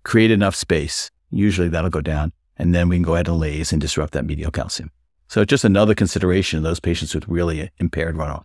create 0.04 0.30
enough 0.30 0.54
space. 0.54 1.10
Usually 1.30 1.70
that'll 1.70 1.90
go 1.90 2.02
down. 2.02 2.32
And 2.58 2.74
then 2.74 2.90
we 2.90 2.96
can 2.96 3.04
go 3.04 3.14
ahead 3.14 3.28
and 3.28 3.38
lase 3.38 3.72
and 3.72 3.82
disrupt 3.82 4.14
that 4.14 4.26
medial 4.26 4.52
calcium. 4.52 4.92
So 5.28 5.46
just 5.46 5.64
another 5.64 5.94
consideration 5.94 6.58
of 6.58 6.64
those 6.64 6.80
patients 6.80 7.14
with 7.14 7.28
really 7.28 7.70
impaired 7.78 8.16
runoff. 8.16 8.44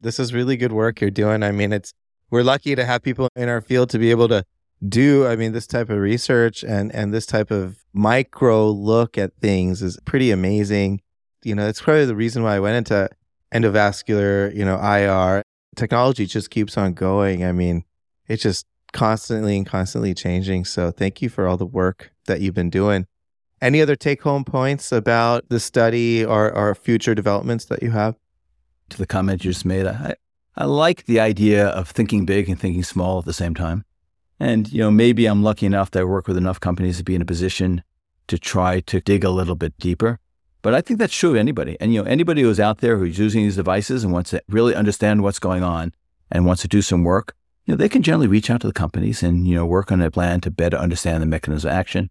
This 0.00 0.18
is 0.18 0.34
really 0.34 0.56
good 0.56 0.72
work 0.72 1.00
you're 1.00 1.10
doing. 1.10 1.42
I 1.42 1.52
mean, 1.52 1.72
it's 1.72 1.92
we're 2.30 2.42
lucky 2.42 2.74
to 2.74 2.84
have 2.84 3.02
people 3.02 3.28
in 3.36 3.48
our 3.48 3.60
field 3.60 3.90
to 3.90 3.98
be 3.98 4.10
able 4.10 4.28
to 4.28 4.44
do 4.88 5.24
i 5.28 5.36
mean 5.36 5.52
this 5.52 5.68
type 5.68 5.90
of 5.90 5.98
research 5.98 6.64
and 6.64 6.92
and 6.92 7.14
this 7.14 7.24
type 7.24 7.52
of 7.52 7.84
micro 7.92 8.68
look 8.68 9.16
at 9.16 9.32
things 9.36 9.80
is 9.80 9.96
pretty 10.04 10.32
amazing 10.32 11.00
you 11.44 11.54
know 11.54 11.68
it's 11.68 11.80
probably 11.80 12.04
the 12.04 12.16
reason 12.16 12.42
why 12.42 12.56
i 12.56 12.58
went 12.58 12.74
into 12.74 13.08
endovascular, 13.52 14.54
you 14.54 14.64
know, 14.64 14.76
IR. 14.78 15.42
Technology 15.76 16.26
just 16.26 16.50
keeps 16.50 16.76
on 16.76 16.94
going. 16.94 17.44
I 17.44 17.52
mean, 17.52 17.84
it's 18.26 18.42
just 18.42 18.66
constantly 18.92 19.56
and 19.56 19.66
constantly 19.66 20.14
changing. 20.14 20.64
So 20.64 20.90
thank 20.90 21.22
you 21.22 21.28
for 21.28 21.46
all 21.46 21.56
the 21.56 21.66
work 21.66 22.12
that 22.26 22.40
you've 22.40 22.54
been 22.54 22.70
doing. 22.70 23.06
Any 23.60 23.80
other 23.80 23.96
take 23.96 24.22
home 24.22 24.44
points 24.44 24.92
about 24.92 25.48
the 25.48 25.60
study 25.60 26.24
or, 26.24 26.52
or 26.52 26.74
future 26.74 27.14
developments 27.14 27.66
that 27.66 27.82
you 27.82 27.90
have? 27.92 28.16
To 28.90 28.98
the 28.98 29.06
comment 29.06 29.44
you 29.44 29.52
just 29.52 29.64
made, 29.64 29.86
I, 29.86 30.14
I 30.56 30.64
like 30.64 31.06
the 31.06 31.20
idea 31.20 31.68
of 31.68 31.88
thinking 31.88 32.26
big 32.26 32.48
and 32.48 32.60
thinking 32.60 32.82
small 32.82 33.20
at 33.20 33.24
the 33.24 33.32
same 33.32 33.54
time. 33.54 33.84
And, 34.38 34.70
you 34.72 34.80
know, 34.80 34.90
maybe 34.90 35.26
I'm 35.26 35.42
lucky 35.42 35.66
enough 35.66 35.92
that 35.92 36.00
I 36.00 36.04
work 36.04 36.26
with 36.26 36.36
enough 36.36 36.60
companies 36.60 36.98
to 36.98 37.04
be 37.04 37.14
in 37.14 37.22
a 37.22 37.24
position 37.24 37.82
to 38.26 38.38
try 38.38 38.80
to 38.80 39.00
dig 39.00 39.24
a 39.24 39.30
little 39.30 39.54
bit 39.54 39.78
deeper. 39.78 40.18
But 40.60 40.74
I 40.74 40.80
think 40.80 40.98
that's 40.98 41.16
true 41.16 41.30
of 41.30 41.36
anybody. 41.36 41.76
And, 41.80 41.94
you 41.94 42.02
know, 42.02 42.08
anybody 42.08 42.42
who's 42.42 42.60
out 42.60 42.78
there 42.78 42.96
who's 42.96 43.18
using 43.18 43.44
these 43.44 43.56
devices 43.56 44.04
and 44.04 44.12
wants 44.12 44.30
to 44.30 44.42
really 44.48 44.74
understand 44.74 45.22
what's 45.22 45.38
going 45.38 45.62
on 45.62 45.92
and 46.30 46.44
wants 46.44 46.62
to 46.62 46.68
do 46.68 46.82
some 46.82 47.04
work, 47.04 47.34
you 47.64 47.72
know, 47.72 47.76
they 47.76 47.88
can 47.88 48.02
generally 48.02 48.26
reach 48.26 48.50
out 48.50 48.60
to 48.62 48.66
the 48.66 48.72
companies 48.72 49.22
and, 49.22 49.46
you 49.46 49.54
know, 49.54 49.64
work 49.64 49.92
on 49.92 50.00
a 50.00 50.10
plan 50.10 50.40
to 50.40 50.50
better 50.50 50.76
understand 50.76 51.22
the 51.22 51.26
mechanism 51.26 51.70
of 51.70 51.76
action 51.76 52.10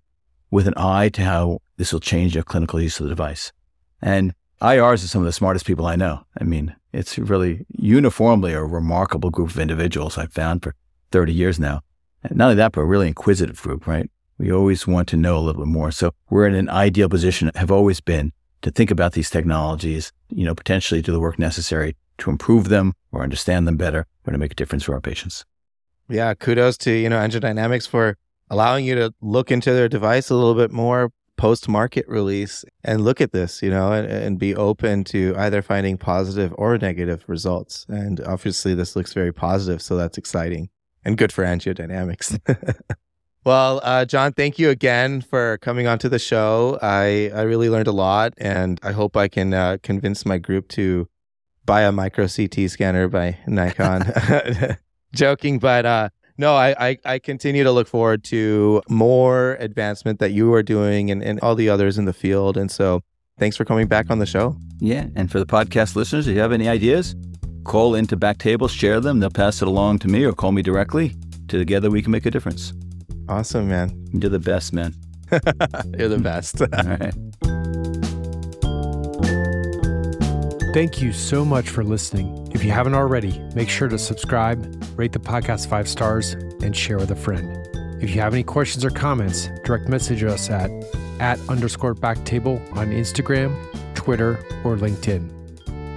with 0.50 0.68
an 0.68 0.74
eye 0.78 1.10
to 1.10 1.24
how 1.24 1.60
this 1.78 1.92
will 1.92 2.00
change 2.00 2.34
the 2.34 2.44
clinical 2.44 2.80
use 2.80 3.00
of 3.00 3.06
the 3.06 3.10
device. 3.10 3.52
And 4.02 4.34
IRs 4.62 5.04
are 5.04 5.08
some 5.08 5.22
of 5.22 5.26
the 5.26 5.34
smartest 5.34 5.66
people 5.66 5.86
I 5.86 5.96
know. 5.96 6.26
I 6.40 6.44
mean, 6.44 6.76
it's 6.94 7.18
really 7.18 7.66
uniformly 7.70 8.54
a 8.54 8.64
remarkable 8.64 9.30
group 9.30 9.50
of 9.50 9.60
individuals 9.60 10.18
I've 10.18 10.34
found 10.34 10.64
for 10.64 10.74
30 11.12 11.34
years 11.34 11.60
now. 11.60 11.82
And 12.24 12.38
not 12.38 12.46
only 12.46 12.56
that, 12.56 12.72
but 12.72 12.82
a 12.82 12.86
really 12.86 13.08
inquisitive 13.08 13.62
group, 13.62 13.88
right? 13.88 14.10
We 14.38 14.52
always 14.52 14.88
want 14.88 15.08
to 15.10 15.18
know 15.18 15.38
a 15.38 15.42
little 15.42 15.64
bit 15.64 15.72
more. 15.72 15.92
So 15.92 16.14
we're 16.30 16.48
in 16.48 16.56
an 16.56 16.70
ideal 16.70 17.10
position, 17.10 17.52
have 17.56 17.72
always 17.72 18.00
been 18.00 18.32
to 18.62 18.72
think 18.72 18.92
about 18.92 19.14
these 19.14 19.30
technologies, 19.30 20.14
you 20.30 20.46
know, 20.46 20.56
potentially 20.56 21.02
do 21.02 21.12
the 21.12 21.20
work 21.20 21.40
necessary 21.40 21.96
to 22.20 22.30
improve 22.30 22.70
them 22.70 22.94
or 23.12 23.24
understand 23.24 23.68
them 23.68 23.78
better 23.78 24.06
or 24.26 24.32
to 24.32 24.38
make 24.38 24.52
a 24.52 24.56
difference 24.56 24.84
for 24.84 24.94
our 24.94 25.02
patients. 25.02 25.46
Yeah, 26.10 26.34
kudos 26.34 26.78
to, 26.80 26.92
you 26.92 27.10
know, 27.10 27.18
AngioDynamics 27.18 27.88
for 27.88 28.18
allowing 28.50 28.86
you 28.86 28.96
to 28.96 29.14
look 29.22 29.52
into 29.52 29.74
their 29.74 29.88
device 29.88 30.30
a 30.30 30.36
little 30.36 30.56
bit 30.56 30.72
more 30.72 31.12
post 31.38 31.70
market 31.70 32.06
release 32.08 32.66
and 32.84 33.04
look 33.04 33.22
at 33.22 33.32
this, 33.32 33.62
you 33.62 33.70
know, 33.70 33.92
and, 33.94 34.08
and, 34.08 34.38
be 34.38 34.54
open 34.56 35.04
to 35.04 35.34
either 35.38 35.62
finding 35.62 35.98
positive 35.98 36.54
or 36.58 36.78
negative 36.78 37.24
results. 37.28 37.86
And 37.90 38.20
obviously, 38.22 38.76
this 38.76 38.96
looks 38.96 39.14
very 39.14 39.34
positive. 39.34 39.82
So 39.82 39.96
that's 39.96 40.20
exciting 40.20 40.70
and 41.04 41.18
good 41.18 41.32
for 41.32 41.44
AngioDynamics. 41.44 42.40
Well, 43.44 43.82
uh, 43.84 44.06
John, 44.06 44.34
thank 44.34 44.60
you 44.60 44.70
again 44.70 45.22
for 45.22 45.58
coming 45.64 45.88
onto 45.88 46.08
the 46.08 46.20
show. 46.20 46.78
I, 46.80 47.32
I 47.34 47.42
really 47.42 47.72
learned 47.72 47.88
a 47.88 47.92
lot, 47.92 48.36
and 48.38 48.80
I 48.84 48.92
hope 48.92 49.18
I 49.18 49.28
can 49.28 49.52
uh, 49.52 49.78
convince 49.82 50.28
my 50.28 50.38
group 50.38 50.68
to 50.70 51.08
buy 51.66 51.82
a 51.82 51.92
micro 51.92 52.28
CT 52.28 52.70
scanner 52.70 53.08
by 53.08 53.38
Nikon. 53.48 54.12
Joking, 55.14 55.60
but 55.60 55.86
uh, 55.86 56.10
no, 56.38 56.56
I, 56.56 56.90
I, 56.90 56.98
I, 57.06 57.20
continue 57.20 57.64
to 57.64 57.72
look 57.72 57.88
forward 57.88 58.24
to 58.26 58.82
more 58.90 59.58
advancement 59.60 60.20
that 60.20 60.32
you 60.32 60.54
are 60.54 60.64
doing 60.64 61.12
and, 61.12 61.22
and 61.22 61.40
all 61.42 61.56
the 61.56 61.70
others 61.70 61.98
in 61.98 62.06
the 62.06 62.14
field. 62.14 62.58
And 62.58 62.72
so 62.72 63.02
thanks 63.38 63.58
for 63.58 63.66
coming 63.66 63.88
back 63.88 64.10
on 64.10 64.20
the 64.20 64.26
show. 64.26 64.56
Yeah. 64.80 65.08
And 65.16 65.32
for 65.32 65.40
the 65.40 65.46
podcast 65.46 65.96
listeners, 65.96 66.28
if 66.28 66.36
you 66.36 66.42
have 66.42 66.52
any 66.52 66.68
ideas, 66.68 67.16
call 67.64 67.96
into 67.96 68.18
Backtable, 68.18 68.70
share 68.70 69.00
them. 69.00 69.20
They'll 69.20 69.30
pass 69.30 69.62
it 69.62 69.68
along 69.68 70.00
to 70.00 70.08
me 70.08 70.24
or 70.24 70.34
call 70.34 70.52
me 70.52 70.62
directly. 70.62 71.16
Together 71.48 71.90
we 71.90 72.02
can 72.02 72.12
make 72.12 72.26
a 72.26 72.32
difference. 72.32 72.74
Awesome, 73.28 73.68
man. 73.68 74.08
You're 74.14 74.30
the 74.30 74.40
best, 74.40 74.74
man. 74.74 74.96
You're 75.98 76.10
the 76.10 76.20
best. 76.22 76.62
All 76.62 76.68
right. 76.84 78.11
Thank 80.74 81.02
you 81.02 81.12
so 81.12 81.44
much 81.44 81.70
for 81.70 81.84
listening. 81.84 82.50
If 82.54 82.64
you 82.64 82.72
haven't 82.72 82.94
already, 82.94 83.38
make 83.54 83.68
sure 83.68 83.90
to 83.90 84.00
subscribe, 84.00 84.82
rate 84.96 85.12
the 85.12 85.20
podcast 85.20 85.68
five 85.68 85.86
stars, 85.90 86.32
and 86.64 86.74
share 86.74 86.98
with 86.98 87.12
a 87.12 87.16
friend. 87.16 87.68
If 88.02 88.16
you 88.16 88.22
have 88.22 88.34
any 88.34 88.44
questions 88.44 88.86
or 88.86 88.90
comments, 88.90 89.50
direct 89.66 89.90
message 89.90 90.24
us 90.24 90.50
at 90.50 90.72
at 91.20 91.40
underscore 91.50 91.94
backtable 91.94 92.62
on 92.78 92.88
Instagram, 92.92 93.54
Twitter, 93.96 94.40
or 94.64 94.78
LinkedIn. 94.78 95.30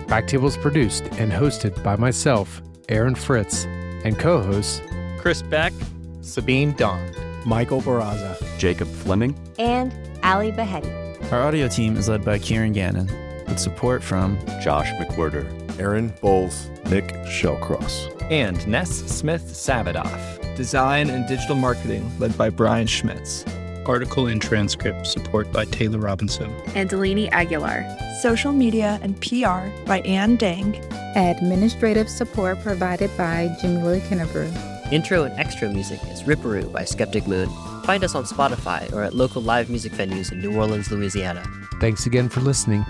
Backtable 0.07 0.49
is 0.49 0.57
produced 0.57 1.05
and 1.19 1.31
hosted 1.31 1.81
by 1.85 1.95
myself, 1.95 2.61
Aaron 2.89 3.15
Fritts, 3.15 3.67
and 4.05 4.19
co-hosts 4.19 4.83
Chris 5.19 5.41
Beck, 5.41 5.73
Sabeen 6.21 6.77
Dhand, 6.77 7.47
Michael 7.47 7.81
Barraza, 7.81 8.37
Jacob 8.59 8.89
Fleming, 8.89 9.39
and 9.57 9.95
Ali 10.25 10.51
Baheti. 10.51 11.33
Our 11.33 11.43
audio 11.43 11.69
team 11.69 11.97
is 11.97 12.09
led 12.09 12.25
by 12.25 12.41
Kieran 12.41 12.73
Gannon, 12.73 13.09
with 13.47 13.59
support 13.59 14.03
from 14.03 14.39
Josh 14.63 14.91
McWhirter, 15.01 15.47
Aaron 15.79 16.13
Bowles, 16.21 16.69
Nick 16.87 17.09
Shellcross, 17.27 18.11
and 18.31 18.67
Ness 18.67 18.91
Smith 18.91 19.45
Savadoff. 19.45 20.57
Design 20.57 21.11
and 21.11 21.27
digital 21.27 21.57
marketing 21.57 22.11
led 22.19 22.37
by 22.39 22.51
Brian 22.51 22.87
Schmitz. 22.87 23.45
Article 23.87 24.29
and 24.29 24.41
transcript 24.41 25.07
support 25.07 25.53
by 25.53 25.65
Taylor 25.67 25.99
Robinson. 25.99 26.51
And 26.75 26.89
Delaney 26.89 27.29
Aguilar. 27.31 27.85
Social 28.23 28.53
media 28.53 28.99
and 29.03 29.21
PR 29.21 29.69
by 29.87 30.01
Ann 30.05 30.37
Dang. 30.37 30.77
Administrative 31.17 32.09
support 32.09 32.61
provided 32.61 33.15
by 33.17 33.55
Jamila 33.61 34.01
Kennebrew. 34.01 34.93
Intro 34.93 35.25
and 35.25 35.39
extra 35.39 35.69
music 35.69 36.01
is 36.11 36.23
Ripperoo 36.23 36.71
by 36.73 36.85
Skeptic 36.85 37.27
Moon. 37.27 37.49
Find 37.85 38.05
us 38.05 38.15
on 38.15 38.25
Spotify 38.25 38.91
or 38.93 39.03
at 39.03 39.15
local 39.15 39.43
live 39.43 39.69
music 39.69 39.93
venues 39.93 40.33
in 40.33 40.41
New 40.41 40.57
Orleans, 40.57 40.91
Louisiana. 40.91 41.45
Thanks 41.81 42.07
again 42.07 42.29
for 42.29 42.41
listening. 42.41 42.85